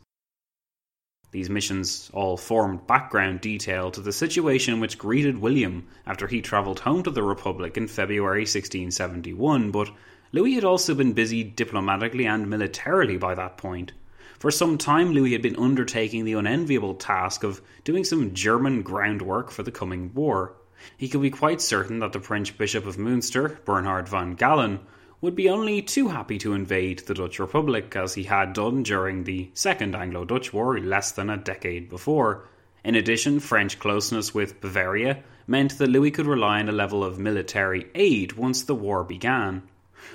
These 1.32 1.50
missions 1.50 2.10
all 2.14 2.38
formed 2.38 2.88
background 2.88 3.42
detail 3.42 3.92
to 3.92 4.00
the 4.00 4.14
situation 4.14 4.80
which 4.80 4.98
greeted 4.98 5.40
William 5.40 5.86
after 6.06 6.28
he 6.28 6.42
travelled 6.42 6.80
home 6.80 7.04
to 7.04 7.12
the 7.12 7.22
Republic 7.22 7.76
in 7.76 7.90
February 7.90 8.44
1671, 8.44 9.72
but 9.72 9.92
Louis 10.32 10.54
had 10.54 10.64
also 10.64 10.96
been 10.96 11.12
busy 11.12 11.44
diplomatically 11.44 12.26
and 12.26 12.50
militarily 12.50 13.18
by 13.18 13.36
that 13.36 13.58
point. 13.58 13.92
For 14.40 14.52
some 14.52 14.78
time, 14.78 15.12
Louis 15.12 15.32
had 15.32 15.42
been 15.42 15.56
undertaking 15.56 16.24
the 16.24 16.34
unenviable 16.34 16.94
task 16.94 17.44
of 17.44 17.62
doing 17.84 18.04
some 18.04 18.36
German 18.36 18.84
groundwork 18.84 19.50
for 19.50 19.64
the 19.64 19.72
coming 19.72 20.14
war. 20.14 20.54
He 20.96 21.10
could 21.10 21.24
be 21.24 21.32
quite 21.32 21.60
certain 21.60 22.00
that 22.00 22.14
the 22.14 22.20
French 22.20 22.56
Bishop 22.56 22.86
of 22.86 22.98
Münster, 22.98 23.64
Bernhard 23.66 24.08
von 24.08 24.36
Galen, 24.36 24.80
would 25.22 25.36
be 25.36 25.50
only 25.50 25.82
too 25.82 26.10
happy 26.10 26.38
to 26.38 26.54
invade 26.54 27.00
the 27.00 27.16
Dutch 27.16 27.40
Republic, 27.40 27.96
as 27.96 28.14
he 28.14 28.24
had 28.24 28.54
done 28.54 28.84
during 28.84 29.24
the 29.24 29.50
Second 29.56 29.96
Anglo 29.96 30.24
Dutch 30.24 30.54
War 30.54 30.80
less 30.80 31.12
than 31.12 31.32
a 31.32 31.38
decade 31.38 31.90
before. 31.90 32.46
In 32.84 32.94
addition, 32.94 33.40
French 33.40 33.80
closeness 33.80 34.36
with 34.36 34.62
Bavaria 34.62 35.24
meant 35.48 35.80
that 35.80 35.90
Louis 35.90 36.12
could 36.12 36.28
rely 36.28 36.60
on 36.60 36.70
a 36.70 36.74
level 36.74 37.04
of 37.04 37.18
military 37.18 37.88
aid 37.96 38.34
once 38.34 38.62
the 38.64 38.76
war 38.76 39.04
began. 39.04 39.64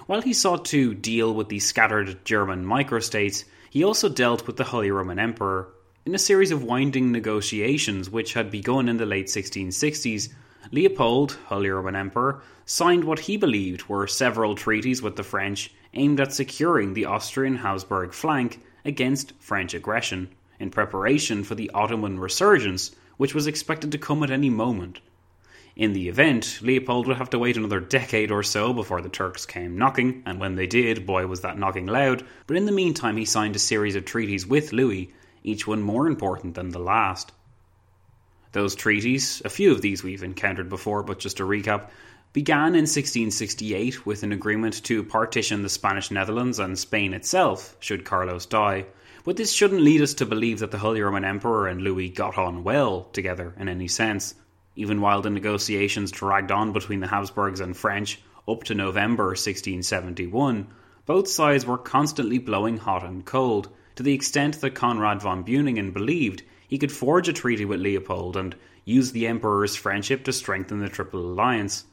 While 0.07 0.23
he 0.23 0.33
sought 0.33 0.65
to 0.67 0.95
deal 0.95 1.35
with 1.35 1.49
the 1.49 1.59
scattered 1.59 2.25
German 2.25 2.65
microstates, 2.65 3.45
he 3.73 3.83
also 3.83 4.07
dealt 4.07 4.47
with 4.47 4.59
the 4.59 4.65
Holy 4.65 4.91
Roman 4.91 5.19
Emperor. 5.19 5.67
In 6.05 6.15
a 6.15 6.19
series 6.19 6.51
of 6.51 6.63
winding 6.63 7.11
negotiations 7.11 8.11
which 8.11 8.35
had 8.35 8.51
begun 8.51 8.87
in 8.87 8.99
the 8.99 9.07
late 9.07 9.29
1660s, 9.29 10.29
Leopold, 10.73 11.39
Holy 11.47 11.71
Roman 11.71 11.97
Emperor, 11.97 12.43
signed 12.67 13.03
what 13.03 13.21
he 13.21 13.39
believed 13.39 13.89
were 13.89 14.07
several 14.07 14.55
treaties 14.55 15.01
with 15.01 15.17
the 15.17 15.23
French 15.23 15.73
aimed 15.95 16.21
at 16.21 16.35
securing 16.35 16.93
the 16.93 17.07
Austrian 17.07 17.57
Habsburg 17.57 18.13
flank 18.13 18.61
against 18.85 19.33
French 19.41 19.73
aggression, 19.73 20.29
in 20.61 20.69
preparation 20.69 21.43
for 21.43 21.55
the 21.55 21.71
Ottoman 21.73 22.21
resurgence, 22.21 22.95
which 23.17 23.35
was 23.35 23.47
expected 23.47 23.91
to 23.93 23.97
come 23.97 24.23
at 24.23 24.31
any 24.31 24.51
moment. 24.51 25.01
In 25.75 25.95
the 25.95 26.09
event, 26.09 26.59
Leopold 26.61 27.07
would 27.07 27.17
have 27.17 27.31
to 27.31 27.39
wait 27.39 27.57
another 27.57 27.81
decade 27.81 28.31
or 28.31 28.43
so 28.43 28.75
before 28.75 29.01
the 29.01 29.09
Turks 29.09 29.47
came 29.47 29.79
knocking, 29.79 30.23
and 30.27 30.39
when 30.39 30.55
they 30.55 30.67
did, 30.67 31.07
boy 31.07 31.27
was 31.27 31.41
that 31.41 31.59
knocking 31.59 31.87
loud. 31.87 32.27
But 32.47 32.59
in 32.59 32.67
the 32.67 32.73
meantime, 32.73 33.17
he 33.17 33.25
signed 33.25 33.57
a 33.57 33.59
series 33.59 33.97
of 33.97 34.05
treaties 34.05 34.47
with 34.47 34.75
Louis, 34.75 35.15
each 35.43 35.67
one 35.67 35.81
more 35.81 36.07
important 36.07 36.57
than 36.57 36.69
the 36.69 36.79
last. 36.79 37.33
Those 38.53 38.75
treaties, 38.75 39.41
a 39.47 39.49
few 39.49 39.73
of 39.73 39.81
these 39.81 40.03
we've 40.03 40.23
encountered 40.23 40.69
before, 40.69 41.03
but 41.03 41.19
just 41.19 41.39
to 41.39 41.45
recap, 41.45 41.89
began 42.35 42.75
in 42.75 42.85
1668 42.85 44.05
with 44.05 44.23
an 44.23 44.33
agreement 44.33 44.85
to 44.85 45.03
partition 45.03 45.63
the 45.63 45.71
Spanish 45.71 46.11
Netherlands 46.11 46.59
and 46.59 46.79
Spain 46.79 47.15
itself 47.15 47.77
should 47.81 48.05
Carlos 48.05 48.45
die. 48.45 48.85
But 49.25 49.39
this 49.39 49.53
shouldn't 49.53 49.81
lead 49.81 50.03
us 50.03 50.13
to 50.15 50.27
believe 50.27 50.59
that 50.59 50.71
the 50.71 50.79
Holy 50.79 51.01
Roman 51.01 51.25
Emperor 51.25 51.67
and 51.67 51.81
Louis 51.81 52.11
got 52.11 52.37
on 52.37 52.63
well 52.63 53.05
together 53.15 53.55
in 53.59 53.71
any 53.71 53.89
sense 53.89 54.35
even 54.77 55.01
while 55.01 55.23
the 55.23 55.31
negotiations 55.31 56.11
dragged 56.11 56.51
on 56.51 56.73
between 56.73 57.01
the 57.01 57.09
Habsburgs 57.09 57.61
and 57.61 57.77
French 57.77 58.21
up 58.49 58.65
to 58.65 58.75
November 58.75 59.27
1671, 59.27 60.67
both 61.05 61.29
sides 61.29 61.67
were 61.67 61.79
constantly 61.79 62.39
blowing 62.39 62.77
hot 62.77 63.05
and 63.05 63.25
cold, 63.25 63.69
to 63.97 64.03
the 64.03 64.15
extent 64.15 64.61
that 64.61 64.75
Conrad 64.75 65.21
von 65.21 65.45
Beuningen 65.45 65.93
believed 65.93 66.43
he 66.67 66.79
could 66.79 66.93
forge 66.93 67.29
a 67.29 67.33
treaty 67.33 67.65
with 67.65 67.81
Leopold 67.81 68.37
and 68.37 68.57
use 68.85 69.13
the 69.13 69.27
Emperor's 69.27 69.77
friendship 69.77 70.25
to 70.25 70.33
strengthen 70.33 70.81
the 70.81 70.89
Triple 70.89 71.21
Alliance. 71.21 71.85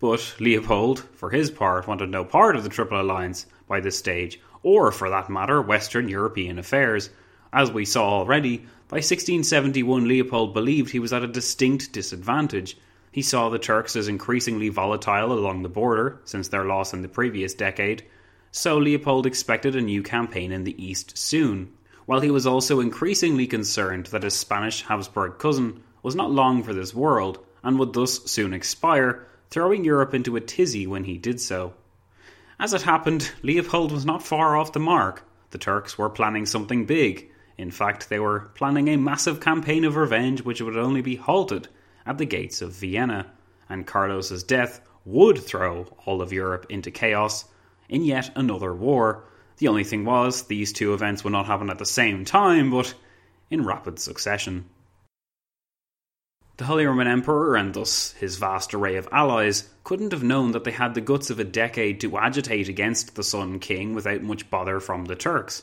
But 0.00 0.36
Leopold, 0.40 1.00
for 1.14 1.30
his 1.30 1.50
part, 1.50 1.86
wanted 1.86 2.10
no 2.10 2.24
part 2.24 2.56
of 2.56 2.62
the 2.62 2.70
Triple 2.70 3.00
Alliance 3.00 3.46
by 3.68 3.80
this 3.80 3.98
stage, 3.98 4.40
or 4.62 4.90
for 4.90 5.10
that 5.10 5.28
matter, 5.28 5.60
Western 5.60 6.08
European 6.08 6.58
affairs. 6.58 7.10
As 7.52 7.70
we 7.70 7.84
saw 7.84 8.08
already, 8.08 8.66
by 8.88 8.98
1671, 8.98 10.06
Leopold 10.06 10.54
believed 10.54 10.90
he 10.90 11.00
was 11.00 11.12
at 11.12 11.24
a 11.24 11.26
distinct 11.26 11.92
disadvantage. 11.92 12.76
He 13.10 13.20
saw 13.20 13.48
the 13.48 13.58
Turks 13.58 13.96
as 13.96 14.06
increasingly 14.06 14.68
volatile 14.68 15.32
along 15.32 15.62
the 15.62 15.68
border 15.68 16.20
since 16.24 16.48
their 16.48 16.64
loss 16.64 16.92
in 16.92 17.02
the 17.02 17.08
previous 17.08 17.52
decade, 17.52 18.04
so 18.52 18.78
Leopold 18.78 19.26
expected 19.26 19.74
a 19.74 19.80
new 19.80 20.04
campaign 20.04 20.52
in 20.52 20.62
the 20.62 20.80
east 20.80 21.18
soon, 21.18 21.72
while 22.04 22.20
he 22.20 22.30
was 22.30 22.46
also 22.46 22.78
increasingly 22.78 23.48
concerned 23.48 24.06
that 24.06 24.22
his 24.22 24.34
Spanish 24.34 24.82
Habsburg 24.82 25.38
cousin 25.38 25.82
was 26.04 26.14
not 26.14 26.30
long 26.30 26.62
for 26.62 26.72
this 26.72 26.94
world 26.94 27.44
and 27.64 27.80
would 27.80 27.92
thus 27.92 28.30
soon 28.30 28.54
expire, 28.54 29.26
throwing 29.50 29.84
Europe 29.84 30.14
into 30.14 30.36
a 30.36 30.40
tizzy 30.40 30.86
when 30.86 31.02
he 31.02 31.18
did 31.18 31.40
so. 31.40 31.74
As 32.60 32.72
it 32.72 32.82
happened, 32.82 33.32
Leopold 33.42 33.90
was 33.90 34.06
not 34.06 34.22
far 34.22 34.56
off 34.56 34.72
the 34.72 34.78
mark. 34.78 35.24
The 35.50 35.58
Turks 35.58 35.98
were 35.98 36.08
planning 36.08 36.46
something 36.46 36.86
big, 36.86 37.32
in 37.58 37.70
fact, 37.70 38.08
they 38.08 38.18
were 38.18 38.50
planning 38.54 38.88
a 38.88 38.96
massive 38.96 39.40
campaign 39.40 39.84
of 39.84 39.96
revenge 39.96 40.42
which 40.42 40.60
would 40.60 40.76
only 40.76 41.00
be 41.00 41.16
halted 41.16 41.68
at 42.04 42.18
the 42.18 42.26
gates 42.26 42.60
of 42.60 42.72
Vienna, 42.72 43.32
and 43.68 43.86
Carlos's 43.86 44.42
death 44.42 44.80
would 45.04 45.38
throw 45.38 45.86
all 46.04 46.20
of 46.20 46.32
Europe 46.32 46.66
into 46.68 46.90
chaos 46.90 47.46
in 47.88 48.04
yet 48.04 48.30
another 48.36 48.74
war. 48.74 49.24
The 49.58 49.68
only 49.68 49.84
thing 49.84 50.04
was, 50.04 50.42
these 50.42 50.72
two 50.72 50.92
events 50.92 51.24
would 51.24 51.32
not 51.32 51.46
happen 51.46 51.70
at 51.70 51.78
the 51.78 51.86
same 51.86 52.24
time, 52.24 52.70
but 52.70 52.94
in 53.48 53.64
rapid 53.64 53.98
succession. 53.98 54.66
The 56.58 56.64
Holy 56.64 56.86
Roman 56.86 57.06
Emperor, 57.06 57.56
and 57.56 57.72
thus 57.74 58.12
his 58.12 58.36
vast 58.36 58.74
array 58.74 58.96
of 58.96 59.08
allies, 59.12 59.68
couldn't 59.84 60.12
have 60.12 60.22
known 60.22 60.52
that 60.52 60.64
they 60.64 60.70
had 60.72 60.94
the 60.94 61.00
guts 61.00 61.30
of 61.30 61.38
a 61.38 61.44
decade 61.44 62.00
to 62.00 62.18
agitate 62.18 62.68
against 62.68 63.14
the 63.14 63.22
Sun 63.22 63.60
King 63.60 63.94
without 63.94 64.22
much 64.22 64.48
bother 64.50 64.80
from 64.80 65.04
the 65.04 65.16
Turks. 65.16 65.62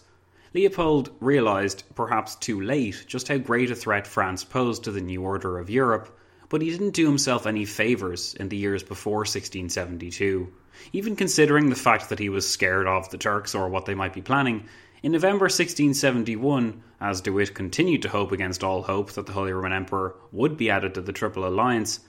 Leopold 0.54 1.10
realised, 1.20 1.84
perhaps 1.96 2.36
too 2.36 2.62
late, 2.62 3.06
just 3.08 3.28
how 3.28 3.38
great 3.38 3.72
a 3.72 3.76
threat 3.76 4.06
France 4.06 4.44
posed 4.44 4.84
to 4.84 4.92
the 4.92 5.02
new 5.02 5.24
order 5.24 5.58
of 5.58 5.70
Europe, 5.70 6.16
but 6.48 6.62
he 6.62 6.70
didn't 6.70 6.92
do 6.92 7.08
himself 7.08 7.48
any 7.48 7.66
favours 7.66 8.36
in 8.36 8.50
the 8.50 8.58
years 8.58 8.84
before 8.84 9.20
1672. 9.20 10.54
Even 10.92 11.16
considering 11.16 11.70
the 11.70 11.76
fact 11.76 12.10
that 12.10 12.20
he 12.20 12.30
was 12.30 12.48
scared 12.48 12.86
of 12.86 13.10
the 13.10 13.18
Turks 13.18 13.56
or 13.56 13.68
what 13.68 13.86
they 13.86 13.96
might 13.96 14.14
be 14.14 14.22
planning, 14.22 14.68
in 15.02 15.12
November 15.12 15.46
1671, 15.46 16.84
as 17.02 17.22
De 17.22 17.32
Witt 17.32 17.56
continued 17.56 18.04
to 18.04 18.10
hope 18.10 18.32
against 18.32 18.64
all 18.64 18.84
hope 18.84 19.12
that 19.14 19.26
the 19.26 19.34
Holy 19.34 19.52
Roman 19.52 19.74
Emperor 19.74 20.16
would 20.32 20.56
be 20.56 20.70
added 20.70 20.94
to 20.94 21.02
the 21.02 21.12
Triple 21.12 21.48
Alliance, 21.48 22.00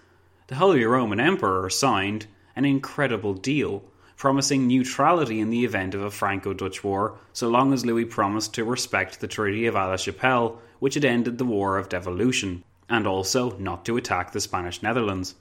the 0.49 0.57
Holy 0.57 0.85
Roman 0.85 1.19
Emperor 1.19 1.71
signed 1.71 2.27
an 2.55 2.67
incredible 2.67 3.33
deal 3.33 3.83
promising 4.17 4.67
neutrality 4.67 5.41
in 5.41 5.51
the 5.51 5.65
event 5.65 5.95
of 5.95 6.03
a 6.03 6.11
Franco 6.11 6.53
Dutch 6.53 6.85
war, 6.85 7.19
so 7.33 7.49
long 7.49 7.73
as 7.73 7.85
Louis 7.85 8.05
promised 8.05 8.55
to 8.55 8.65
respect 8.65 9.21
the 9.21 9.29
Treaty 9.29 9.67
of 9.67 9.75
Aix 9.75 9.89
la 9.89 9.97
Chapelle, 9.97 10.61
which 10.79 10.95
had 10.95 11.05
ended 11.05 11.39
the 11.39 11.45
War 11.45 11.79
of 11.79 11.89
Devolution, 11.89 12.63
and 12.89 13.07
also 13.07 13.57
not 13.59 13.85
to 13.85 13.97
attack 13.97 14.33
the 14.33 14.41
Spanish 14.41 14.83
Netherlands. 14.83 15.35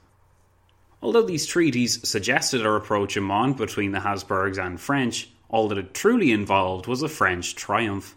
Although 1.02 1.24
these 1.24 1.46
treaties 1.46 2.08
suggested 2.08 2.66
a 2.66 2.72
rapprochement 2.72 3.58
between 3.58 3.92
the 3.92 4.00
Habsburgs 4.00 4.58
and 4.58 4.80
French, 4.80 5.30
all 5.50 5.68
that 5.68 5.78
it 5.78 5.94
truly 5.94 6.32
involved 6.32 6.88
was 6.88 7.04
a 7.04 7.10
French 7.10 7.56
triumph. 7.56 8.16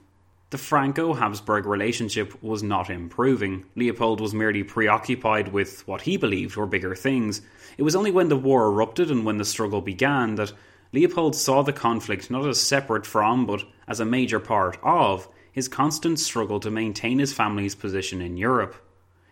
The 0.50 0.58
Franco 0.58 1.12
Habsburg 1.12 1.66
relationship 1.66 2.40
was 2.40 2.62
not 2.62 2.88
improving. 2.88 3.64
Leopold 3.74 4.20
was 4.20 4.32
merely 4.32 4.62
preoccupied 4.62 5.52
with 5.52 5.86
what 5.88 6.02
he 6.02 6.16
believed 6.16 6.54
were 6.54 6.66
bigger 6.66 6.94
things. 6.94 7.42
It 7.76 7.82
was 7.82 7.96
only 7.96 8.10
when 8.10 8.28
the 8.28 8.36
war 8.36 8.66
erupted 8.66 9.10
and 9.10 9.24
when 9.24 9.38
the 9.38 9.44
struggle 9.44 9.80
began 9.80 10.36
that 10.36 10.52
Leopold 10.92 11.34
saw 11.34 11.62
the 11.62 11.72
conflict 11.72 12.30
not 12.30 12.46
as 12.46 12.60
separate 12.60 13.04
from, 13.04 13.46
but 13.46 13.64
as 13.86 14.00
a 14.00 14.04
major 14.04 14.40
part 14.40 14.78
of, 14.82 15.28
his 15.52 15.68
constant 15.68 16.18
struggle 16.18 16.60
to 16.60 16.70
maintain 16.70 17.18
his 17.18 17.32
family's 17.32 17.74
position 17.74 18.20
in 18.20 18.36
Europe. 18.36 18.76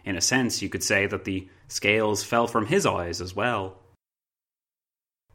In 0.04 0.16
a 0.16 0.20
sense, 0.20 0.61
you 0.61 0.68
could 0.68 0.83
say 0.83 1.07
that 1.07 1.24
the 1.24 1.48
scales 1.68 2.22
fell 2.22 2.46
from 2.46 2.66
his 2.66 2.85
eyes 2.85 3.20
as 3.20 3.35
well. 3.35 3.78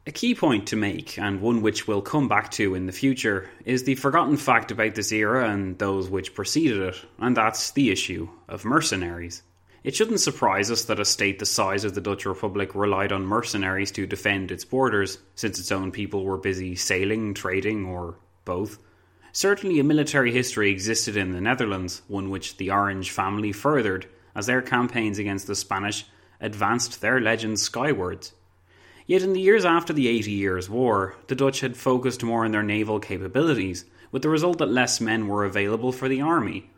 A 0.06 0.12
key 0.12 0.34
point 0.34 0.68
to 0.68 0.76
make, 0.76 1.18
and 1.18 1.40
one 1.40 1.62
which 1.62 1.86
we'll 1.86 2.02
come 2.02 2.26
back 2.26 2.50
to 2.52 2.74
in 2.74 2.86
the 2.86 2.92
future, 2.92 3.50
is 3.64 3.84
the 3.84 3.96
forgotten 3.96 4.36
fact 4.36 4.70
about 4.70 4.94
this 4.94 5.12
era 5.12 5.48
and 5.48 5.78
those 5.78 6.08
which 6.08 6.34
preceded 6.34 6.80
it, 6.80 7.04
and 7.18 7.36
that's 7.36 7.72
the 7.72 7.90
issue 7.90 8.28
of 8.48 8.64
mercenaries. 8.64 9.42
It 9.82 9.94
shouldn't 9.94 10.20
surprise 10.20 10.70
us 10.70 10.84
that 10.84 11.00
a 11.00 11.06
state 11.06 11.38
the 11.38 11.46
size 11.46 11.84
of 11.84 11.94
the 11.94 12.02
Dutch 12.02 12.26
Republic 12.26 12.74
relied 12.74 13.12
on 13.12 13.24
mercenaries 13.24 13.90
to 13.92 14.06
defend 14.06 14.50
its 14.50 14.64
borders, 14.64 15.18
since 15.34 15.58
its 15.58 15.72
own 15.72 15.90
people 15.90 16.22
were 16.22 16.36
busy 16.36 16.76
sailing, 16.76 17.32
trading, 17.32 17.86
or 17.86 18.16
both. 18.44 18.78
Certainly, 19.32 19.80
a 19.80 19.84
military 19.84 20.32
history 20.32 20.70
existed 20.70 21.16
in 21.16 21.30
the 21.30 21.40
Netherlands, 21.40 22.02
one 22.08 22.28
which 22.28 22.58
the 22.58 22.70
Orange 22.70 23.10
family 23.10 23.52
furthered, 23.52 24.06
as 24.34 24.46
their 24.46 24.60
campaigns 24.60 25.18
against 25.18 25.46
the 25.46 25.54
Spanish 25.54 26.04
advanced 26.40 27.00
their 27.00 27.18
legends 27.18 27.62
skywards. 27.62 28.34
Yet 29.06 29.22
in 29.22 29.32
the 29.32 29.40
years 29.40 29.64
after 29.64 29.94
the 29.94 30.08
Eighty 30.08 30.32
Years' 30.32 30.68
War, 30.68 31.16
the 31.28 31.34
Dutch 31.34 31.60
had 31.60 31.76
focused 31.76 32.22
more 32.22 32.44
on 32.44 32.52
their 32.52 32.62
naval 32.62 33.00
capabilities, 33.00 33.86
with 34.12 34.20
the 34.22 34.28
result 34.28 34.58
that 34.58 34.70
less 34.70 35.00
men 35.00 35.26
were 35.26 35.44
available 35.44 35.90
for 35.90 36.08
the 36.08 36.20
army. 36.20 36.70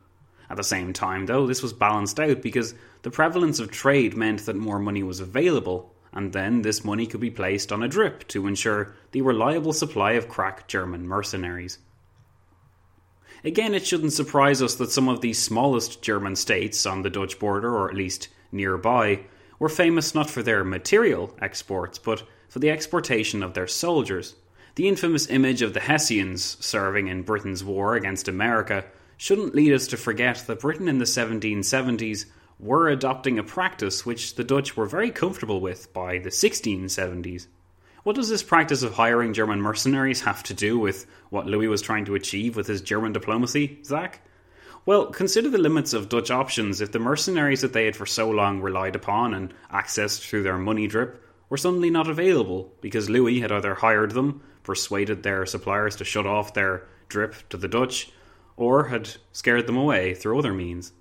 At 0.49 0.57
the 0.57 0.65
same 0.65 0.93
time, 0.93 1.27
though, 1.27 1.47
this 1.47 1.63
was 1.63 1.73
balanced 1.73 2.21
out 2.21 2.43
because 2.43 2.75
the 3.03 3.11
prevalence 3.11 3.59
of 3.59 3.71
trade 3.71 4.17
meant 4.17 4.47
that 4.47 4.57
more 4.57 4.79
money 4.79 5.03
was 5.03 5.21
available, 5.21 5.95
and 6.13 6.33
then 6.33 6.63
this 6.63 6.85
money 6.85 7.07
could 7.07 7.21
be 7.21 7.31
placed 7.31 7.73
on 7.73 7.83
a 7.83 7.89
drip 7.89 8.27
to 8.29 8.47
ensure 8.47 8.95
the 9.11 9.23
reliable 9.23 9.73
supply 9.73 10.13
of 10.13 10.29
crack 10.29 10.69
German 10.69 11.07
mercenaries. 11.07 11.79
Again, 13.45 13.75
it 13.75 13.85
shouldn't 13.85 14.13
surprise 14.13 14.63
us 14.63 14.77
that 14.77 14.93
some 14.93 15.09
of 15.09 15.21
the 15.21 15.33
smallest 15.33 16.01
German 16.01 16.37
states 16.37 16.87
on 16.87 17.03
the 17.03 17.11
Dutch 17.11 17.41
border, 17.41 17.75
or 17.75 17.91
at 17.91 17.97
least 17.97 18.29
nearby, 18.53 19.25
were 19.59 19.69
famous 19.69 20.15
not 20.15 20.31
for 20.31 20.43
their 20.43 20.63
material 20.63 21.35
exports, 21.41 21.99
but 21.99 22.23
for 22.49 22.61
the 22.61 22.71
exportation 22.71 23.43
of 23.43 23.55
their 23.55 23.67
soldiers. 23.67 24.37
The 24.77 24.87
infamous 24.87 25.29
image 25.29 25.61
of 25.61 25.75
the 25.75 25.81
Hessians 25.81 26.57
serving 26.65 27.09
in 27.09 27.23
Britain's 27.23 27.65
war 27.65 27.97
against 27.97 28.29
America 28.29 28.85
shouldn't 29.17 29.55
lead 29.55 29.73
us 29.73 29.89
to 29.89 29.97
forget 29.97 30.45
that 30.47 30.61
Britain 30.61 30.89
in 30.89 30.99
the 30.99 31.05
1770s 31.05 32.27
were 32.63 32.89
adopting 32.89 33.41
a 33.41 33.43
practice 33.43 34.07
which 34.07 34.37
the 34.37 34.45
Dutch 34.45 34.77
were 34.77 34.87
very 34.87 35.11
comfortable 35.11 35.61
with 35.61 35.93
by 35.93 36.19
the 36.19 36.31
1670s. 36.31 37.49
What 38.05 38.15
does 38.15 38.29
this 38.29 38.45
practice 38.45 38.85
of 38.85 38.95
hiring 38.95 39.33
German 39.33 39.61
mercenaries 39.61 40.21
have 40.23 40.45
to 40.45 40.55
do 40.55 40.79
with 40.79 41.07
what 41.31 41.47
Louis 41.47 41.67
was 41.67 41.83
trying 41.83 42.05
to 42.05 42.15
achieve 42.15 42.55
with 42.55 42.69
his 42.69 42.81
German 42.81 43.13
diplomacy, 43.13 43.81
Zach? 43.85 44.21
Well, 44.87 45.07
consider 45.07 45.51
the 45.51 45.59
limits 45.59 45.93
of 45.93 46.09
Dutch 46.09 46.31
options 46.31 46.81
if 46.81 46.93
the 46.93 47.01
mercenaries 47.01 47.63
that 47.63 47.73
they 47.73 47.85
had 47.85 47.97
for 47.97 48.07
so 48.07 48.31
long 48.31 48.61
relied 48.61 48.95
upon 48.95 49.35
and 49.35 49.53
accessed 49.73 50.21
through 50.21 50.45
their 50.45 50.59
money 50.59 50.87
drip 50.87 51.21
were 51.49 51.57
suddenly 51.57 51.91
not 51.91 52.09
available 52.09 52.73
because 52.81 53.11
Louis 53.11 53.41
had 53.41 53.51
either 53.51 53.75
hired 53.75 54.13
them, 54.13 54.41
persuaded 54.63 55.23
their 55.23 55.47
suppliers 55.47 55.97
to 55.97 56.05
shut 56.05 56.27
off 56.27 56.55
their 56.55 56.87
drip 57.09 57.49
to 57.51 57.57
the 57.57 57.69
Dutch, 57.69 58.11
or 58.57 58.85
had 58.85 59.11
scared 59.33 59.67
them 59.67 59.77
away 59.77 60.15
through 60.15 60.39
other 60.39 60.55
means. 60.55 60.93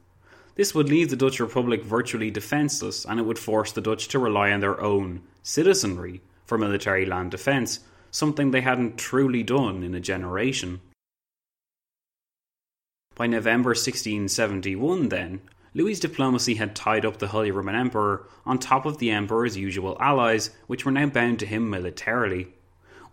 This 0.55 0.75
would 0.75 0.89
leave 0.89 1.09
the 1.09 1.15
Dutch 1.15 1.39
Republic 1.39 1.83
virtually 1.83 2.29
defenceless, 2.29 3.05
and 3.05 3.19
it 3.19 3.23
would 3.23 3.39
force 3.39 3.71
the 3.71 3.81
Dutch 3.81 4.07
to 4.09 4.19
rely 4.19 4.51
on 4.51 4.59
their 4.59 4.79
own 4.81 5.21
citizenry 5.43 6.21
for 6.45 6.57
military 6.57 7.05
land 7.05 7.31
defence, 7.31 7.79
something 8.11 8.51
they 8.51 8.61
hadn't 8.61 8.97
truly 8.97 9.43
done 9.43 9.83
in 9.83 9.95
a 9.95 9.99
generation. 9.99 10.81
By 13.15 13.27
November 13.27 13.69
1671, 13.69 15.09
then, 15.09 15.41
Louis's 15.73 16.01
diplomacy 16.01 16.55
had 16.55 16.75
tied 16.75 17.05
up 17.05 17.17
the 17.17 17.27
Holy 17.27 17.51
Roman 17.51 17.75
Emperor 17.75 18.27
on 18.45 18.59
top 18.59 18.85
of 18.85 18.97
the 18.97 19.11
Emperor's 19.11 19.55
usual 19.55 19.95
allies, 20.01 20.49
which 20.67 20.85
were 20.85 20.91
now 20.91 21.05
bound 21.05 21.39
to 21.39 21.45
him 21.45 21.69
militarily. 21.69 22.49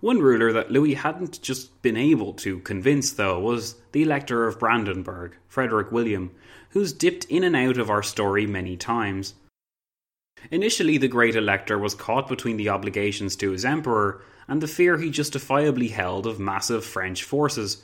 One 0.00 0.18
ruler 0.18 0.52
that 0.52 0.70
Louis 0.70 0.94
hadn't 0.94 1.42
just 1.42 1.82
been 1.82 1.96
able 1.96 2.32
to 2.34 2.60
convince, 2.60 3.12
though, 3.12 3.38
was 3.38 3.76
the 3.92 4.02
Elector 4.02 4.46
of 4.46 4.58
Brandenburg, 4.58 5.36
Frederick 5.48 5.92
William, 5.92 6.32
who's 6.70 6.92
dipped 6.92 7.24
in 7.26 7.44
and 7.44 7.56
out 7.56 7.78
of 7.78 7.90
our 7.90 8.02
story 8.02 8.46
many 8.46 8.76
times. 8.76 9.34
Initially, 10.50 10.98
the 10.98 11.08
Great 11.08 11.34
Elector 11.34 11.78
was 11.78 11.94
caught 11.94 12.28
between 12.28 12.56
the 12.56 12.68
obligations 12.68 13.36
to 13.36 13.50
his 13.50 13.64
Emperor 13.64 14.22
and 14.46 14.60
the 14.60 14.68
fear 14.68 14.96
he 14.96 15.10
justifiably 15.10 15.88
held 15.88 16.26
of 16.26 16.38
massive 16.38 16.84
French 16.84 17.24
forces. 17.24 17.82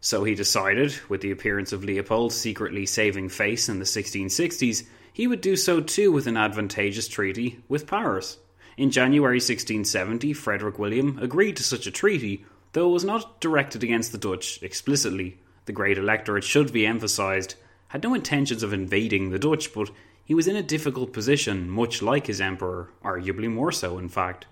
So 0.00 0.24
he 0.24 0.34
decided, 0.34 0.94
with 1.08 1.20
the 1.20 1.30
appearance 1.30 1.72
of 1.72 1.84
Leopold 1.84 2.32
secretly 2.32 2.84
saving 2.84 3.28
face 3.28 3.68
in 3.68 3.78
the 3.78 3.84
1660s, 3.84 4.84
he 5.12 5.26
would 5.26 5.40
do 5.40 5.56
so 5.56 5.80
too 5.80 6.10
with 6.10 6.26
an 6.26 6.36
advantageous 6.36 7.08
treaty 7.08 7.62
with 7.68 7.86
Paris. 7.86 8.38
In 8.76 8.90
January 8.90 9.36
1670, 9.36 10.32
Frederick 10.32 10.78
William 10.78 11.18
agreed 11.20 11.56
to 11.56 11.62
such 11.62 11.86
a 11.86 11.92
treaty, 11.92 12.44
though 12.72 12.90
it 12.90 12.92
was 12.92 13.04
not 13.04 13.40
directed 13.40 13.84
against 13.84 14.10
the 14.10 14.18
Dutch 14.18 14.60
explicitly. 14.62 15.38
The 15.66 15.72
Great 15.72 15.96
Elector, 15.96 16.36
it 16.36 16.44
should 16.44 16.72
be 16.72 16.84
emphasised, 16.84 17.54
had 17.94 18.02
no 18.02 18.12
intentions 18.12 18.64
of 18.64 18.72
invading 18.72 19.30
the 19.30 19.38
Dutch, 19.38 19.72
but 19.72 19.88
he 20.24 20.34
was 20.34 20.48
in 20.48 20.56
a 20.56 20.64
difficult 20.64 21.12
position, 21.12 21.70
much 21.70 22.02
like 22.02 22.26
his 22.26 22.40
emperor, 22.40 22.90
arguably 23.04 23.48
more 23.48 23.70
so, 23.70 23.98
in 23.98 24.08
fact. 24.08 24.46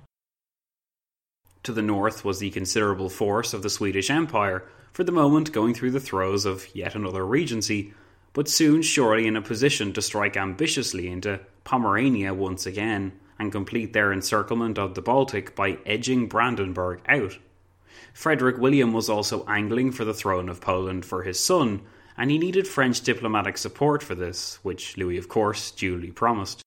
To 1.65 1.73
the 1.73 1.83
north 1.83 2.25
was 2.25 2.39
the 2.39 2.51
considerable 2.51 3.09
force 3.09 3.53
of 3.53 3.65
the 3.65 3.69
Swedish 3.69 4.11
Empire, 4.11 4.63
for 4.93 5.03
the 5.03 5.11
moment 5.11 5.51
going 5.51 5.75
through 5.75 5.91
the 5.91 5.99
throes 5.99 6.45
of 6.47 6.69
yet 6.73 6.95
another 6.95 7.27
regency, 7.27 7.93
but 8.33 8.49
soon 8.49 8.81
surely 8.81 9.27
in 9.27 9.35
a 9.35 9.43
position 9.43 9.93
to 9.95 10.03
strike 10.03 10.37
ambitiously 10.37 11.09
into 11.09 11.41
Pomerania 11.65 12.33
once 12.33 12.65
again 12.65 13.11
and 13.41 13.51
complete 13.51 13.93
their 13.93 14.13
encirclement 14.13 14.79
of 14.79 14.95
the 14.95 15.03
Baltic 15.03 15.57
by 15.57 15.79
edging 15.85 16.29
Brandenburg 16.29 17.01
out. 17.09 17.39
Frederick 18.15 18.59
William 18.59 18.93
was 18.93 19.09
also 19.09 19.45
angling 19.47 19.91
for 19.91 20.05
the 20.05 20.15
throne 20.15 20.49
of 20.49 20.61
Poland 20.61 21.05
for 21.05 21.25
his 21.25 21.41
son, 21.41 21.83
and 22.17 22.31
he 22.31 22.39
needed 22.39 22.67
French 22.67 23.01
diplomatic 23.01 23.59
support 23.59 24.03
for 24.03 24.15
this, 24.15 24.59
which 24.63 24.97
Louis, 24.97 25.19
of 25.19 25.29
course, 25.29 25.71
duly 25.71 26.11
promised. 26.11 26.63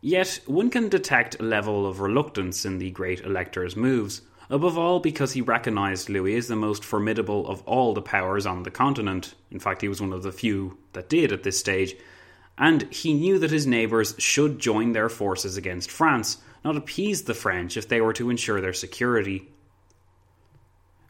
Yet, 0.00 0.40
one 0.46 0.68
can 0.68 0.88
detect 0.88 1.40
a 1.40 1.44
level 1.44 1.86
of 1.86 2.00
reluctance 2.00 2.66
in 2.66 2.78
the 2.78 2.90
great 2.90 3.22
elector's 3.22 3.74
moves, 3.74 4.20
above 4.50 4.76
all 4.76 5.00
because 5.00 5.32
he 5.32 5.40
recognised 5.40 6.10
Louis 6.10 6.36
as 6.36 6.48
the 6.48 6.56
most 6.56 6.84
formidable 6.84 7.48
of 7.48 7.62
all 7.62 7.94
the 7.94 8.02
powers 8.02 8.44
on 8.44 8.62
the 8.62 8.70
continent. 8.70 9.34
In 9.50 9.58
fact, 9.58 9.80
he 9.80 9.88
was 9.88 10.00
one 10.00 10.12
of 10.12 10.22
the 10.22 10.30
few 10.30 10.76
that 10.92 11.08
did 11.08 11.32
at 11.32 11.42
this 11.42 11.58
stage, 11.58 11.96
and 12.58 12.82
he 12.92 13.14
knew 13.14 13.38
that 13.38 13.50
his 13.50 13.66
neighbours 13.66 14.14
should 14.18 14.58
join 14.58 14.92
their 14.92 15.08
forces 15.08 15.56
against 15.56 15.90
France, 15.90 16.36
not 16.64 16.76
appease 16.76 17.22
the 17.22 17.34
French 17.34 17.76
if 17.76 17.88
they 17.88 18.00
were 18.00 18.12
to 18.12 18.30
ensure 18.30 18.60
their 18.60 18.72
security. 18.72 19.48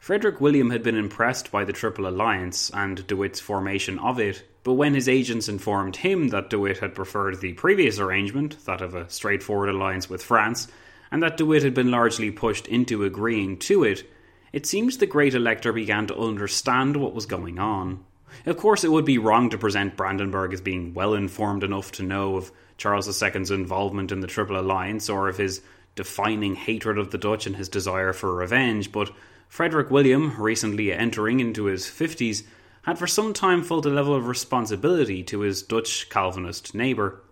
Frederick 0.05 0.39
William 0.39 0.69
had 0.69 0.83
been 0.83 0.97
impressed 0.97 1.51
by 1.51 1.65
the 1.65 1.73
Triple 1.73 2.07
Alliance 2.07 2.69
and 2.75 3.07
De 3.07 3.15
Witt's 3.15 3.39
formation 3.39 3.97
of 3.97 4.19
it, 4.19 4.43
but 4.63 4.73
when 4.73 4.93
his 4.93 5.09
agents 5.09 5.49
informed 5.49 5.95
him 5.95 6.27
that 6.27 6.51
De 6.51 6.59
Witt 6.59 6.77
had 6.77 6.93
preferred 6.93 7.41
the 7.41 7.53
previous 7.53 7.97
arrangement, 7.97 8.63
that 8.65 8.81
of 8.81 8.93
a 8.93 9.09
straightforward 9.09 9.67
alliance 9.67 10.07
with 10.07 10.21
France, 10.21 10.67
and 11.09 11.23
that 11.23 11.37
De 11.37 11.43
Witt 11.43 11.63
had 11.63 11.73
been 11.73 11.89
largely 11.89 12.29
pushed 12.29 12.67
into 12.67 13.03
agreeing 13.03 13.57
to 13.57 13.83
it, 13.83 14.07
it 14.53 14.67
seems 14.67 14.99
the 14.99 15.07
great 15.07 15.33
elector 15.33 15.73
began 15.73 16.05
to 16.05 16.19
understand 16.19 16.95
what 16.97 17.15
was 17.15 17.25
going 17.25 17.57
on. 17.57 18.05
Of 18.45 18.57
course, 18.57 18.83
it 18.83 18.91
would 18.91 19.05
be 19.05 19.17
wrong 19.17 19.49
to 19.49 19.57
present 19.57 19.97
Brandenburg 19.97 20.53
as 20.53 20.61
being 20.61 20.93
well 20.93 21.15
informed 21.15 21.63
enough 21.63 21.91
to 21.93 22.03
know 22.03 22.35
of 22.35 22.51
Charles 22.77 23.07
II's 23.07 23.49
involvement 23.49 24.11
in 24.11 24.19
the 24.19 24.27
Triple 24.27 24.59
Alliance 24.59 25.09
or 25.09 25.29
of 25.29 25.37
his 25.37 25.63
defining 25.95 26.53
hatred 26.53 26.99
of 26.99 27.09
the 27.09 27.17
Dutch 27.17 27.47
and 27.47 27.55
his 27.55 27.69
desire 27.69 28.13
for 28.13 28.35
revenge, 28.35 28.91
but 28.91 29.09
Frederick 29.47 29.89
William, 29.89 30.39
recently 30.41 30.91
entering 30.91 31.39
into 31.39 31.65
his 31.65 31.85
50s, 31.85 32.43
had 32.83 32.99
for 32.99 33.07
some 33.07 33.33
time 33.33 33.63
felt 33.63 33.85
a 33.85 33.89
level 33.89 34.13
of 34.13 34.27
responsibility 34.27 35.23
to 35.23 35.39
his 35.39 35.63
Dutch 35.63 36.09
Calvinist 36.09 36.75
neighbour. 36.75 37.23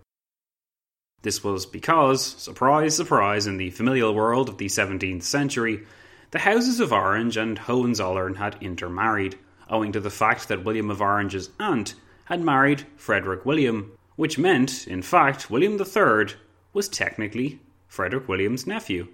This 1.22 1.44
was 1.44 1.64
because, 1.64 2.22
surprise, 2.22 2.96
surprise, 2.96 3.46
in 3.46 3.56
the 3.56 3.70
familial 3.70 4.14
world 4.14 4.48
of 4.48 4.58
the 4.58 4.66
17th 4.66 5.22
century, 5.22 5.86
the 6.32 6.40
houses 6.40 6.80
of 6.80 6.92
Orange 6.92 7.36
and 7.36 7.56
Hohenzollern 7.56 8.34
had 8.34 8.58
intermarried, 8.60 9.38
owing 9.70 9.92
to 9.92 10.00
the 10.00 10.10
fact 10.10 10.48
that 10.48 10.64
William 10.64 10.90
of 10.90 11.00
Orange's 11.00 11.50
aunt 11.60 11.94
had 12.24 12.42
married 12.42 12.84
Frederick 12.96 13.46
William, 13.46 13.92
which 14.16 14.38
meant, 14.38 14.86
in 14.88 15.02
fact, 15.02 15.50
William 15.50 15.80
III 15.80 16.34
was 16.72 16.88
technically 16.88 17.60
Frederick 17.86 18.28
William's 18.28 18.66
nephew. 18.66 19.06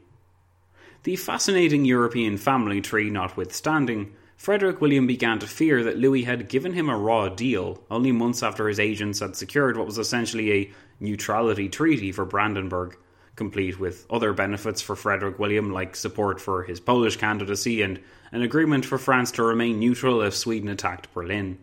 The 1.03 1.17
fascinating 1.17 1.87
European 1.87 2.37
family 2.37 2.83
tree 2.83 3.09
notwithstanding, 3.09 4.13
Frederick 4.37 4.83
William 4.83 5.07
began 5.07 5.39
to 5.39 5.47
fear 5.47 5.83
that 5.85 5.97
Louis 5.97 6.25
had 6.25 6.51
given 6.51 6.75
him 6.75 6.91
a 6.91 6.97
raw 6.97 7.31
deal 7.31 7.83
only 7.91 8.13
months 8.13 8.43
after 8.43 8.69
his 8.69 8.79
agents 8.79 9.21
had 9.21 9.35
secured 9.35 9.79
what 9.79 9.87
was 9.87 9.97
essentially 9.97 10.53
a 10.53 10.71
neutrality 11.01 11.71
treaty 11.71 12.13
for 12.13 12.27
Brandenburg, 12.27 12.99
complete 13.35 13.81
with 13.81 14.05
other 14.11 14.35
benefits 14.35 14.83
for 14.83 14.95
Frederick 14.95 15.39
William 15.39 15.73
like 15.73 15.97
support 15.97 16.39
for 16.39 16.65
his 16.65 16.81
Polish 16.81 17.17
candidacy 17.17 17.81
and 17.81 17.99
an 18.31 18.43
agreement 18.43 18.85
for 18.85 18.99
France 18.99 19.31
to 19.33 19.43
remain 19.43 19.81
neutral 19.81 20.21
if 20.21 20.37
Sweden 20.37 20.69
attacked 20.69 21.15
Berlin. 21.15 21.57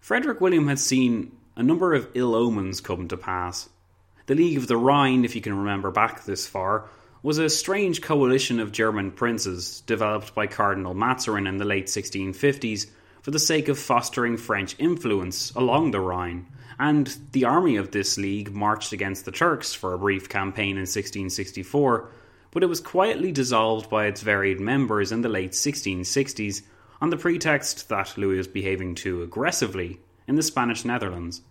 Frederick 0.00 0.42
William 0.42 0.68
had 0.68 0.78
seen 0.78 1.32
a 1.56 1.62
number 1.62 1.94
of 1.94 2.08
ill 2.12 2.34
omens 2.34 2.82
come 2.82 3.08
to 3.08 3.16
pass. 3.16 3.70
The 4.26 4.34
League 4.34 4.58
of 4.58 4.66
the 4.66 4.76
Rhine, 4.76 5.24
if 5.24 5.34
you 5.34 5.40
can 5.40 5.56
remember 5.56 5.90
back 5.90 6.24
this 6.24 6.46
far, 6.46 6.90
was 7.22 7.38
a 7.38 7.50
strange 7.50 8.00
coalition 8.00 8.60
of 8.60 8.72
German 8.72 9.10
princes 9.10 9.82
developed 9.82 10.34
by 10.34 10.46
Cardinal 10.46 10.94
Mazarin 10.94 11.46
in 11.46 11.58
the 11.58 11.64
late 11.66 11.86
1650s 11.86 12.86
for 13.20 13.30
the 13.30 13.38
sake 13.38 13.68
of 13.68 13.78
fostering 13.78 14.38
French 14.38 14.74
influence 14.78 15.50
along 15.52 15.90
the 15.90 16.00
Rhine. 16.00 16.46
And 16.78 17.14
the 17.32 17.44
army 17.44 17.76
of 17.76 17.90
this 17.90 18.16
league 18.16 18.52
marched 18.54 18.92
against 18.92 19.26
the 19.26 19.32
Turks 19.32 19.74
for 19.74 19.92
a 19.92 19.98
brief 19.98 20.30
campaign 20.30 20.76
in 20.76 20.82
1664, 20.82 22.08
but 22.52 22.62
it 22.62 22.68
was 22.68 22.80
quietly 22.80 23.32
dissolved 23.32 23.90
by 23.90 24.06
its 24.06 24.22
varied 24.22 24.60
members 24.60 25.12
in 25.12 25.20
the 25.20 25.28
late 25.28 25.52
1660s 25.52 26.62
on 27.02 27.10
the 27.10 27.18
pretext 27.18 27.90
that 27.90 28.16
Louis 28.16 28.38
was 28.38 28.48
behaving 28.48 28.94
too 28.94 29.22
aggressively 29.22 30.00
in 30.26 30.36
the 30.36 30.42
Spanish 30.42 30.86
Netherlands. 30.86 31.42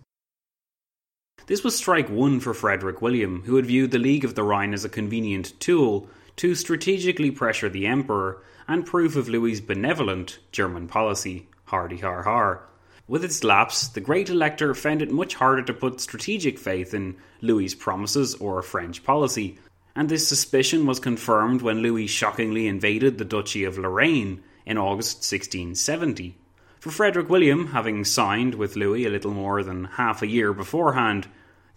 This 1.50 1.64
was 1.64 1.74
strike 1.74 2.08
one 2.08 2.38
for 2.38 2.54
Frederick 2.54 3.02
William, 3.02 3.42
who 3.44 3.56
had 3.56 3.66
viewed 3.66 3.90
the 3.90 3.98
League 3.98 4.24
of 4.24 4.36
the 4.36 4.44
Rhine 4.44 4.72
as 4.72 4.84
a 4.84 4.88
convenient 4.88 5.58
tool 5.58 6.08
to 6.36 6.54
strategically 6.54 7.32
pressure 7.32 7.68
the 7.68 7.88
Emperor 7.88 8.40
and 8.68 8.86
proof 8.86 9.16
of 9.16 9.28
Louis's 9.28 9.60
benevolent 9.60 10.38
German 10.52 10.86
policy. 10.86 11.48
Hardy 11.64 11.96
har 11.96 12.22
har. 12.22 12.62
With 13.08 13.24
its 13.24 13.42
lapse, 13.42 13.88
the 13.88 14.00
great 14.00 14.30
elector 14.30 14.76
found 14.76 15.02
it 15.02 15.10
much 15.10 15.34
harder 15.34 15.62
to 15.62 15.74
put 15.74 16.00
strategic 16.00 16.56
faith 16.56 16.94
in 16.94 17.16
Louis's 17.40 17.74
promises 17.74 18.36
or 18.36 18.62
French 18.62 19.02
policy, 19.02 19.58
and 19.96 20.08
this 20.08 20.28
suspicion 20.28 20.86
was 20.86 21.00
confirmed 21.00 21.62
when 21.62 21.82
Louis 21.82 22.06
shockingly 22.06 22.68
invaded 22.68 23.18
the 23.18 23.24
Duchy 23.24 23.64
of 23.64 23.76
Lorraine 23.76 24.40
in 24.64 24.78
August 24.78 25.16
1670. 25.28 26.36
For 26.78 26.92
Frederick 26.92 27.28
William, 27.28 27.72
having 27.72 28.04
signed 28.04 28.54
with 28.54 28.76
Louis 28.76 29.04
a 29.04 29.10
little 29.10 29.34
more 29.34 29.64
than 29.64 29.84
half 29.84 30.22
a 30.22 30.28
year 30.28 30.54
beforehand, 30.54 31.26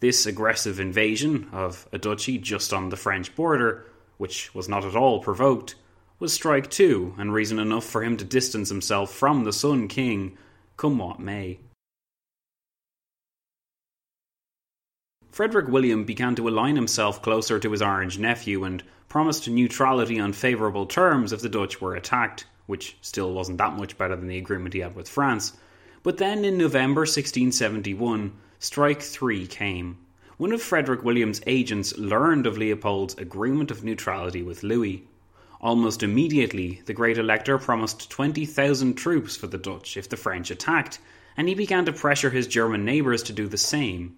this 0.03 0.25
aggressive 0.25 0.81
invasion 0.81 1.47
of 1.53 1.87
a 1.93 1.97
duchy 1.97 2.37
just 2.37 2.73
on 2.73 2.89
the 2.89 2.97
French 2.97 3.33
border, 3.37 3.85
which 4.17 4.53
was 4.53 4.67
not 4.67 4.83
at 4.83 4.97
all 4.97 5.21
provoked, 5.21 5.75
was 6.19 6.33
strike 6.33 6.69
two 6.69 7.15
and 7.17 7.33
reason 7.33 7.57
enough 7.57 7.85
for 7.85 8.03
him 8.03 8.17
to 8.17 8.25
distance 8.25 8.67
himself 8.67 9.13
from 9.13 9.45
the 9.45 9.53
Sun 9.53 9.87
King, 9.87 10.37
come 10.75 10.97
what 10.97 11.21
may. 11.21 11.57
Frederick 15.31 15.69
William 15.69 16.03
began 16.03 16.35
to 16.35 16.49
align 16.49 16.75
himself 16.75 17.21
closer 17.21 17.57
to 17.57 17.71
his 17.71 17.81
Orange 17.81 18.19
nephew 18.19 18.65
and 18.65 18.83
promised 19.07 19.47
neutrality 19.47 20.19
on 20.19 20.33
favourable 20.33 20.85
terms 20.85 21.31
if 21.31 21.39
the 21.39 21.47
Dutch 21.47 21.79
were 21.79 21.95
attacked, 21.95 22.45
which 22.65 22.97
still 22.99 23.33
wasn't 23.33 23.57
that 23.57 23.77
much 23.77 23.97
better 23.97 24.17
than 24.17 24.27
the 24.27 24.37
agreement 24.37 24.73
he 24.73 24.81
had 24.81 24.97
with 24.97 25.07
France. 25.07 25.53
But 26.03 26.17
then 26.17 26.43
in 26.43 26.57
November 26.57 27.03
1671, 27.03 28.33
Strike 28.63 29.01
three 29.01 29.45
came. 29.45 29.97
One 30.37 30.53
of 30.53 30.61
Frederick 30.61 31.03
William's 31.03 31.41
agents 31.45 31.97
learned 31.97 32.47
of 32.47 32.57
Leopold's 32.57 33.13
agreement 33.15 33.71
of 33.71 33.83
neutrality 33.83 34.41
with 34.41 34.63
Louis. 34.63 35.05
Almost 35.59 36.01
immediately, 36.01 36.81
the 36.85 36.93
great 36.93 37.17
elector 37.17 37.57
promised 37.57 38.09
20,000 38.09 38.93
troops 38.93 39.35
for 39.35 39.47
the 39.47 39.57
Dutch 39.57 39.97
if 39.97 40.07
the 40.07 40.15
French 40.15 40.49
attacked, 40.49 40.99
and 41.35 41.49
he 41.49 41.55
began 41.55 41.83
to 41.83 41.91
pressure 41.91 42.29
his 42.29 42.47
German 42.47 42.85
neighbours 42.85 43.21
to 43.23 43.33
do 43.33 43.49
the 43.49 43.57
same. 43.57 44.15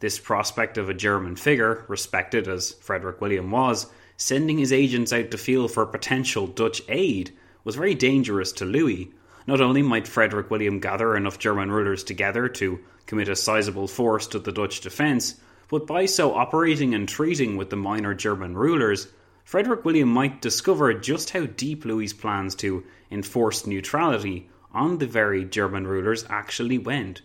This 0.00 0.18
prospect 0.18 0.78
of 0.78 0.88
a 0.88 0.94
German 0.94 1.36
figure, 1.36 1.84
respected 1.86 2.48
as 2.48 2.72
Frederick 2.80 3.20
William 3.20 3.50
was, 3.50 3.88
sending 4.16 4.56
his 4.56 4.72
agents 4.72 5.12
out 5.12 5.30
to 5.32 5.36
feel 5.36 5.68
for 5.68 5.84
potential 5.84 6.46
Dutch 6.46 6.80
aid 6.88 7.30
was 7.62 7.76
very 7.76 7.94
dangerous 7.94 8.52
to 8.52 8.64
Louis. 8.64 9.10
Not 9.46 9.60
only 9.60 9.82
might 9.82 10.08
Frederick 10.08 10.50
William 10.50 10.80
gather 10.80 11.16
enough 11.16 11.38
German 11.38 11.70
rulers 11.70 12.02
together 12.02 12.48
to 12.48 12.80
commit 13.06 13.28
a 13.28 13.36
sizable 13.36 13.86
force 13.86 14.26
to 14.28 14.40
the 14.40 14.50
Dutch 14.50 14.80
defence, 14.80 15.40
but 15.68 15.86
by 15.86 16.06
so 16.06 16.34
operating 16.34 16.94
and 16.94 17.08
treating 17.08 17.56
with 17.56 17.70
the 17.70 17.76
minor 17.76 18.14
German 18.14 18.56
rulers, 18.56 19.08
Frederick 19.44 19.84
William 19.84 20.08
might 20.08 20.42
discover 20.42 20.92
just 20.94 21.30
how 21.30 21.46
deep 21.46 21.84
Louis's 21.84 22.12
plans 22.12 22.56
to 22.56 22.84
enforce 23.10 23.66
neutrality 23.66 24.48
on 24.72 24.98
the 24.98 25.06
very 25.06 25.44
German 25.44 25.86
rulers 25.86 26.24
actually 26.28 26.78
went. 26.78 27.22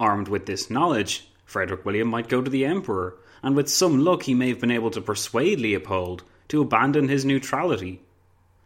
Armed 0.00 0.28
with 0.28 0.46
this 0.46 0.68
knowledge, 0.70 1.30
Frederick 1.44 1.84
William 1.84 2.08
might 2.08 2.28
go 2.28 2.42
to 2.42 2.50
the 2.50 2.64
Emperor, 2.64 3.16
and 3.42 3.54
with 3.54 3.68
some 3.68 4.04
luck 4.04 4.24
he 4.24 4.34
may 4.34 4.48
have 4.48 4.60
been 4.60 4.72
able 4.72 4.90
to 4.90 5.00
persuade 5.00 5.60
Leopold 5.60 6.24
to 6.48 6.60
abandon 6.60 7.08
his 7.08 7.24
neutrality. 7.24 8.00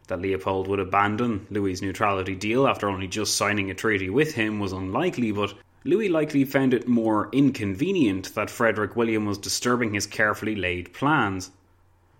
That 0.07 0.21
Leopold 0.21 0.67
would 0.67 0.79
abandon 0.79 1.47
Louis's 1.49 1.81
neutrality 1.81 2.35
deal 2.35 2.67
after 2.67 2.89
only 2.89 3.07
just 3.07 3.35
signing 3.35 3.71
a 3.71 3.73
treaty 3.73 4.09
with 4.09 4.35
him 4.35 4.59
was 4.59 4.73
unlikely, 4.73 5.31
but 5.31 5.53
Louis 5.85 6.09
likely 6.09 6.45
found 6.45 6.73
it 6.73 6.87
more 6.87 7.29
inconvenient 7.31 8.35
that 8.35 8.49
Frederick 8.49 8.95
William 8.95 9.25
was 9.25 9.37
disturbing 9.37 9.93
his 9.93 10.05
carefully 10.05 10.55
laid 10.55 10.93
plans. 10.93 11.51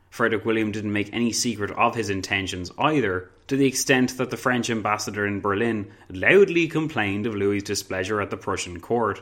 Frederick 0.09 0.45
William 0.45 0.71
didn't 0.71 0.93
make 0.93 1.09
any 1.11 1.31
secret 1.31 1.71
of 1.71 1.95
his 1.95 2.09
intentions 2.09 2.71
either, 2.77 3.29
to 3.47 3.57
the 3.57 3.65
extent 3.65 4.17
that 4.17 4.29
the 4.29 4.37
French 4.37 4.69
ambassador 4.69 5.25
in 5.25 5.41
Berlin 5.41 5.91
loudly 6.09 6.67
complained 6.67 7.25
of 7.25 7.35
Louis's 7.35 7.63
displeasure 7.63 8.21
at 8.21 8.29
the 8.29 8.37
Prussian 8.37 8.79
court. 8.79 9.21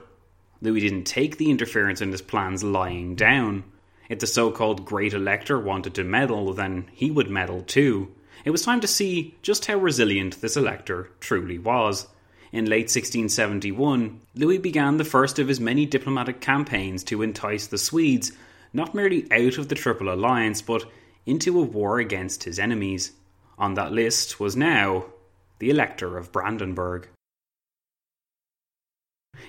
Louis 0.62 0.82
didn't 0.82 1.05
take 1.05 1.38
the 1.38 1.49
interference 1.49 2.01
in 2.01 2.12
his 2.12 2.22
plans 2.22 2.64
lying 2.64 3.16
down. 3.16 3.64
If 4.09 4.20
the 4.20 4.28
so 4.28 4.51
called 4.51 4.86
Great 4.86 5.14
Elector 5.14 5.59
wanted 5.59 5.93
to 5.95 6.03
meddle, 6.03 6.53
then 6.53 6.89
he 6.91 7.09
would 7.09 7.30
meddle 7.30 7.62
too. 7.62 8.09
It 8.43 8.51
was 8.51 8.63
time 8.63 8.81
to 8.81 8.87
see 8.87 9.35
just 9.41 9.65
how 9.65 9.75
resilient 9.75 10.41
this 10.41 10.57
elector 10.57 11.09
truly 11.19 11.59
was. 11.59 12.07
In 12.51 12.65
late 12.65 12.89
1671, 12.89 14.19
Louis 14.35 14.57
began 14.57 14.97
the 14.97 15.05
first 15.05 15.39
of 15.39 15.47
his 15.47 15.59
many 15.59 15.85
diplomatic 15.85 16.41
campaigns 16.41 17.03
to 17.05 17.21
entice 17.21 17.67
the 17.67 17.77
Swedes 17.77 18.31
not 18.73 18.95
merely 18.95 19.27
out 19.31 19.57
of 19.57 19.67
the 19.67 19.75
Triple 19.75 20.11
Alliance, 20.13 20.61
but 20.61 20.85
into 21.25 21.59
a 21.59 21.63
war 21.63 21.99
against 21.99 22.43
his 22.43 22.59
enemies. 22.59 23.11
On 23.57 23.75
that 23.75 23.91
list 23.91 24.39
was 24.39 24.55
now 24.55 25.05
the 25.59 25.69
Elector 25.69 26.17
of 26.17 26.31
Brandenburg. 26.31 27.07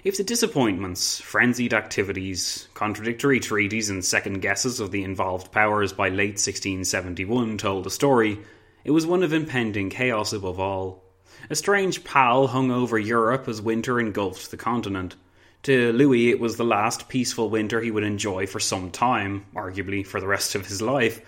If 0.05 0.17
the 0.17 0.25
disappointments, 0.25 1.21
frenzied 1.21 1.73
activities, 1.73 2.69
contradictory 2.75 3.39
treaties, 3.39 3.89
and 3.89 4.05
second 4.05 4.41
guesses 4.43 4.81
of 4.81 4.91
the 4.91 5.05
involved 5.05 5.53
powers 5.53 5.93
by 5.93 6.09
late 6.09 6.39
1671 6.39 7.59
told 7.59 7.87
a 7.87 7.91
story, 7.91 8.39
it 8.85 8.91
was 8.91 9.07
one 9.07 9.23
of 9.23 9.33
impending 9.33 9.91
chaos 9.91 10.33
above 10.33 10.59
all. 10.59 11.03
A 11.51 11.55
strange 11.55 12.05
pall 12.05 12.49
hung 12.49 12.71
over 12.71 12.99
Europe 12.99 13.49
as 13.49 13.61
winter 13.61 13.99
engulfed 13.99 14.51
the 14.51 14.57
continent. 14.57 15.17
To 15.65 15.93
Louis, 15.93 16.31
it 16.31 16.41
was 16.41 16.57
the 16.57 16.65
last 16.65 17.09
peaceful 17.09 17.49
winter 17.49 17.81
he 17.81 17.91
would 17.91 18.03
enjoy 18.03 18.47
for 18.47 18.61
some 18.61 18.91
time, 18.91 19.47
arguably 19.55 20.05
for 20.05 20.21
the 20.21 20.27
rest 20.27 20.55
of 20.55 20.67
his 20.67 20.83
life, 20.83 21.21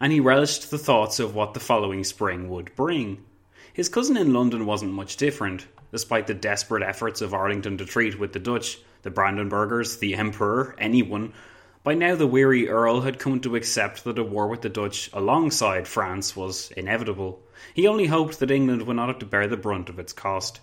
and 0.00 0.12
he 0.12 0.20
relished 0.20 0.70
the 0.70 0.78
thoughts 0.78 1.20
of 1.20 1.34
what 1.34 1.54
the 1.54 1.60
following 1.60 2.02
spring 2.02 2.48
would 2.48 2.74
bring. 2.74 3.24
His 3.72 3.88
cousin 3.88 4.16
in 4.16 4.32
London 4.32 4.66
wasn't 4.66 4.92
much 4.92 5.16
different, 5.16 5.66
despite 5.90 6.26
the 6.26 6.34
desperate 6.34 6.82
efforts 6.82 7.20
of 7.20 7.34
Arlington 7.34 7.78
to 7.78 7.84
treat 7.84 8.18
with 8.18 8.32
the 8.32 8.38
Dutch, 8.38 8.78
the 9.02 9.10
Brandenburgers, 9.10 9.98
the 9.98 10.14
Emperor, 10.14 10.74
anyone. 10.78 11.32
By 11.84 11.94
now, 11.94 12.14
the 12.14 12.28
weary 12.28 12.68
Earl 12.68 13.00
had 13.00 13.18
come 13.18 13.40
to 13.40 13.56
accept 13.56 14.04
that 14.04 14.18
a 14.18 14.22
war 14.22 14.46
with 14.46 14.62
the 14.62 14.68
Dutch 14.68 15.10
alongside 15.12 15.88
France 15.88 16.36
was 16.36 16.70
inevitable. 16.76 17.42
He 17.74 17.88
only 17.88 18.06
hoped 18.06 18.38
that 18.38 18.52
England 18.52 18.82
would 18.82 18.94
not 18.94 19.08
have 19.08 19.18
to 19.18 19.26
bear 19.26 19.48
the 19.48 19.56
brunt 19.56 19.88
of 19.88 19.98
its 19.98 20.12
cost. 20.12 20.60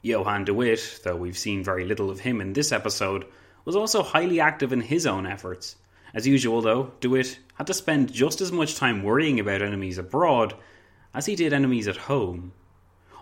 Johann 0.00 0.44
de 0.44 0.54
Witt, 0.54 1.00
though 1.02 1.16
we've 1.16 1.36
seen 1.36 1.64
very 1.64 1.84
little 1.84 2.10
of 2.10 2.20
him 2.20 2.40
in 2.40 2.52
this 2.52 2.70
episode, 2.70 3.26
was 3.64 3.74
also 3.74 4.04
highly 4.04 4.38
active 4.38 4.72
in 4.72 4.82
his 4.82 5.04
own 5.04 5.26
efforts. 5.26 5.74
As 6.14 6.28
usual, 6.28 6.62
though, 6.62 6.92
de 7.00 7.10
Witt 7.10 7.40
had 7.54 7.66
to 7.66 7.74
spend 7.74 8.12
just 8.12 8.40
as 8.40 8.52
much 8.52 8.76
time 8.76 9.02
worrying 9.02 9.40
about 9.40 9.62
enemies 9.62 9.98
abroad 9.98 10.54
as 11.12 11.26
he 11.26 11.34
did 11.34 11.52
enemies 11.52 11.88
at 11.88 11.96
home. 11.96 12.52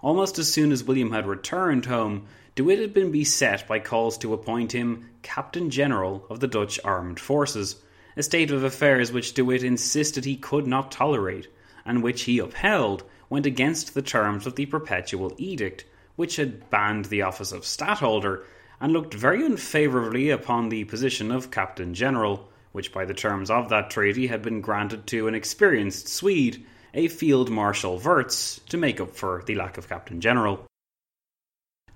Almost 0.03 0.39
as 0.39 0.53
soon 0.53 0.70
as 0.72 0.85
William 0.85 1.11
had 1.12 1.27
returned 1.27 1.87
home, 1.87 2.27
de 2.57 2.64
Witt 2.64 2.78
had 2.78 2.94
been 2.94 3.12
beset 3.12 3.68
by 3.68 3.78
calls 3.78 4.16
to 4.16 4.32
appoint 4.32 4.72
him 4.72 5.11
Captain 5.20 5.68
General 5.68 6.24
of 6.30 6.40
the 6.40 6.48
Dutch 6.48 6.80
Armed 6.82 7.20
Forces, 7.20 7.76
a 8.16 8.22
state 8.22 8.50
of 8.50 8.64
affairs 8.64 9.12
which 9.12 9.34
de 9.34 9.44
Witt 9.44 9.62
insisted 9.62 10.24
he 10.24 10.36
could 10.36 10.66
not 10.66 10.90
tolerate, 10.90 11.48
and 11.84 12.02
which 12.02 12.22
he 12.22 12.38
upheld 12.38 13.04
went 13.28 13.44
against 13.44 13.92
the 13.92 14.00
terms 14.00 14.46
of 14.46 14.57
the 14.57 14.64
Perpetual 14.64 15.34
Edict, 15.36 15.84
which 16.16 16.36
had 16.36 16.70
banned 16.70 17.04
the 17.04 17.20
office 17.20 17.52
of 17.52 17.66
Stadtholder 17.66 18.42
and 18.80 18.90
looked 18.90 19.12
very 19.12 19.44
unfavourably 19.44 20.30
upon 20.30 20.70
the 20.70 20.84
position 20.84 21.30
of 21.30 21.50
Captain 21.50 21.92
General, 21.92 22.48
which 22.72 22.90
by 22.90 23.04
the 23.04 23.12
terms 23.12 23.50
of 23.50 23.68
that 23.68 23.90
treaty 23.90 24.28
had 24.28 24.40
been 24.40 24.62
granted 24.62 25.07
to 25.07 25.28
an 25.28 25.34
experienced 25.34 26.09
Swede, 26.09 26.64
a 26.94 27.09
Field 27.09 27.50
Marshal 27.50 27.98
Wirtz, 27.98 28.61
to 28.70 28.78
make 28.78 28.98
up 28.98 29.14
for 29.14 29.42
the 29.44 29.57
lack 29.57 29.76
of 29.76 29.90
Captain 29.90 30.22
General. 30.22 30.66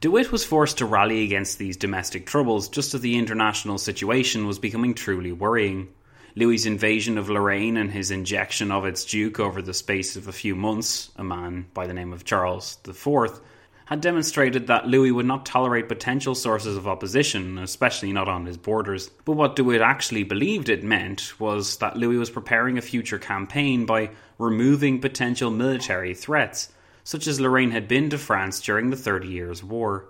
De 0.01 0.11
Witt 0.11 0.32
was 0.32 0.46
forced 0.46 0.78
to 0.78 0.86
rally 0.86 1.24
against 1.24 1.59
these 1.59 1.76
domestic 1.76 2.24
troubles 2.24 2.70
just 2.70 2.94
as 2.94 3.03
the 3.03 3.18
international 3.18 3.76
situation 3.76 4.46
was 4.46 4.59
becoming 4.59 4.94
truly 4.94 5.30
worrying. 5.30 5.88
Louis's 6.34 6.64
invasion 6.64 7.18
of 7.18 7.28
Lorraine 7.28 7.76
and 7.76 7.90
his 7.90 8.11
injection 8.11 8.72
of 8.72 8.86
its 8.86 9.05
duke 9.05 9.38
over 9.38 9.61
the 9.61 9.74
space 9.74 10.16
of 10.16 10.26
a 10.26 10.32
few 10.32 10.57
months, 10.57 11.11
a 11.16 11.24
man 11.24 11.66
by 11.74 11.86
the 11.86 11.92
name 11.92 12.14
of 12.14 12.24
Charles 12.24 12.78
IV, 12.88 13.40
had 13.84 14.01
demonstrated 14.01 14.68
that 14.68 14.88
Louis 14.88 15.12
would 15.12 15.26
not 15.26 15.44
tolerate 15.44 15.86
potential 15.86 16.34
sources 16.34 16.78
of 16.78 16.88
opposition, 16.88 17.59
especially 17.59 18.11
not 18.11 18.26
on 18.26 18.46
his 18.46 18.57
borders. 18.57 19.11
But 19.26 19.32
what 19.32 19.55
De 19.55 19.62
Witt 19.62 19.82
actually 19.82 20.22
believed 20.22 20.70
it 20.70 20.82
meant 20.82 21.38
was 21.38 21.76
that 21.76 21.98
Louis 21.98 22.16
was 22.16 22.30
preparing 22.30 22.78
a 22.78 22.82
future 22.82 23.18
campaign 23.18 23.84
by 23.84 24.12
removing 24.38 25.03
potential 25.03 25.51
military 25.51 26.14
threats, 26.14 26.72
such 27.11 27.26
as 27.26 27.40
Lorraine 27.40 27.72
had 27.72 27.88
been 27.88 28.08
to 28.08 28.16
France 28.16 28.61
during 28.61 28.90
the 28.90 28.96
Thirty 28.96 29.26
Years' 29.26 29.64
War. 29.64 30.04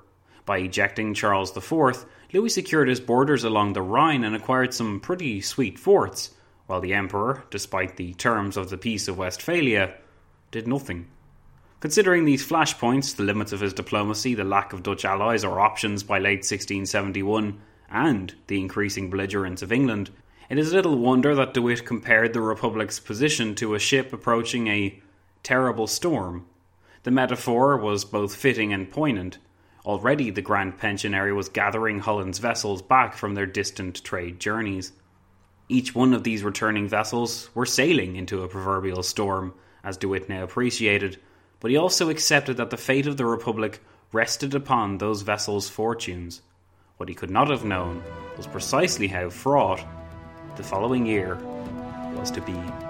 By 0.45 0.59
ejecting 0.59 1.15
Charles 1.15 1.57
IV, 1.57 2.05
Louis 2.35 2.51
secured 2.51 2.91
his 2.91 3.01
borders 3.01 3.43
along 3.43 3.73
the 3.73 3.81
Rhine 3.81 4.23
and 4.23 4.37
acquired 4.37 4.75
some 4.75 5.01
pretty 5.01 5.41
sweet 5.41 5.79
forts, 5.79 6.35
while 6.67 6.83
the 6.83 6.93
Emperor, 6.93 7.45
despite 7.49 7.97
the 7.97 8.13
terms 8.13 8.59
of 8.59 8.69
the 8.69 8.77
Peace 8.77 9.09
of 9.09 9.17
Westphalia, 9.17 9.95
did 10.51 10.69
nothing. 10.69 11.07
Considering 11.81 12.27
these 12.27 12.47
flashpoints, 12.47 13.17
the 13.17 13.23
limits 13.23 13.53
of 13.53 13.61
his 13.61 13.73
diplomacy, 13.73 14.35
the 14.35 14.45
lack 14.45 14.75
of 14.75 14.83
Dutch 14.83 15.07
allies 15.07 15.43
or 15.43 15.59
options 15.59 16.03
by 16.03 16.19
late 16.19 16.45
1671, 16.45 17.59
and 17.89 18.35
the 18.49 18.61
increasing 18.61 19.09
belligerence 19.09 19.63
of 19.63 19.73
England, 19.73 20.11
it 20.51 20.59
is 20.59 20.75
little 20.75 20.99
wonder 20.99 21.35
that 21.35 21.55
De 21.55 21.63
Witt 21.63 21.87
compared 21.87 22.35
the 22.35 22.43
Republic's 22.43 23.01
position 23.01 23.55
to 23.55 23.75
a 23.75 23.79
ship 23.79 24.13
approaching 24.13 24.67
a 24.67 25.01
terrible 25.43 25.87
storm. 25.87 26.45
The 27.03 27.11
metaphor 27.11 27.79
was 27.79 28.05
both 28.05 28.35
fitting 28.35 28.73
and 28.75 28.91
poignant. 28.91 29.39
Already 29.87 30.31
the 30.31 30.43
Grand 30.43 30.79
Pensionary 30.79 31.35
was 31.35 31.49
gathering 31.49 32.01
Holland's 32.01 32.39
vessels 32.39 32.83
back 32.83 33.15
from 33.15 33.35
their 33.35 33.47
distant 33.47 34.05
trade 34.05 34.39
journeys. 34.39 34.93
Each 35.69 35.95
one 35.95 36.13
of 36.13 36.25
these 36.25 36.43
returning 36.43 36.89
vessels 36.89 37.49
were 37.55 37.65
sailing 37.65 38.17
into 38.17 38.43
a 38.43 38.49
proverbial 38.49 39.03
storm, 39.03 39.55
as 39.83 39.97
De 39.97 40.09
Witt 40.09 40.29
now 40.29 40.43
appreciated, 40.43 41.19
but 41.61 41.71
he 41.71 41.77
also 41.79 42.11
accepted 42.11 42.59
that 42.59 42.69
the 42.69 42.77
fate 42.77 43.07
of 43.07 43.17
the 43.17 43.25
Republic 43.25 43.81
rested 44.13 44.55
upon 44.55 44.99
those 44.99 45.23
vessels' 45.23 45.71
fortunes. 45.71 46.43
What 46.99 47.09
he 47.09 47.15
could 47.15 47.31
not 47.31 47.49
have 47.49 47.65
known 47.65 48.03
was 48.37 48.47
precisely 48.47 49.09
how 49.09 49.31
fraught 49.31 49.83
the 50.57 50.63
following 50.63 51.07
year 51.07 51.37
was 52.17 52.31
to 52.33 52.43
be. 52.43 52.90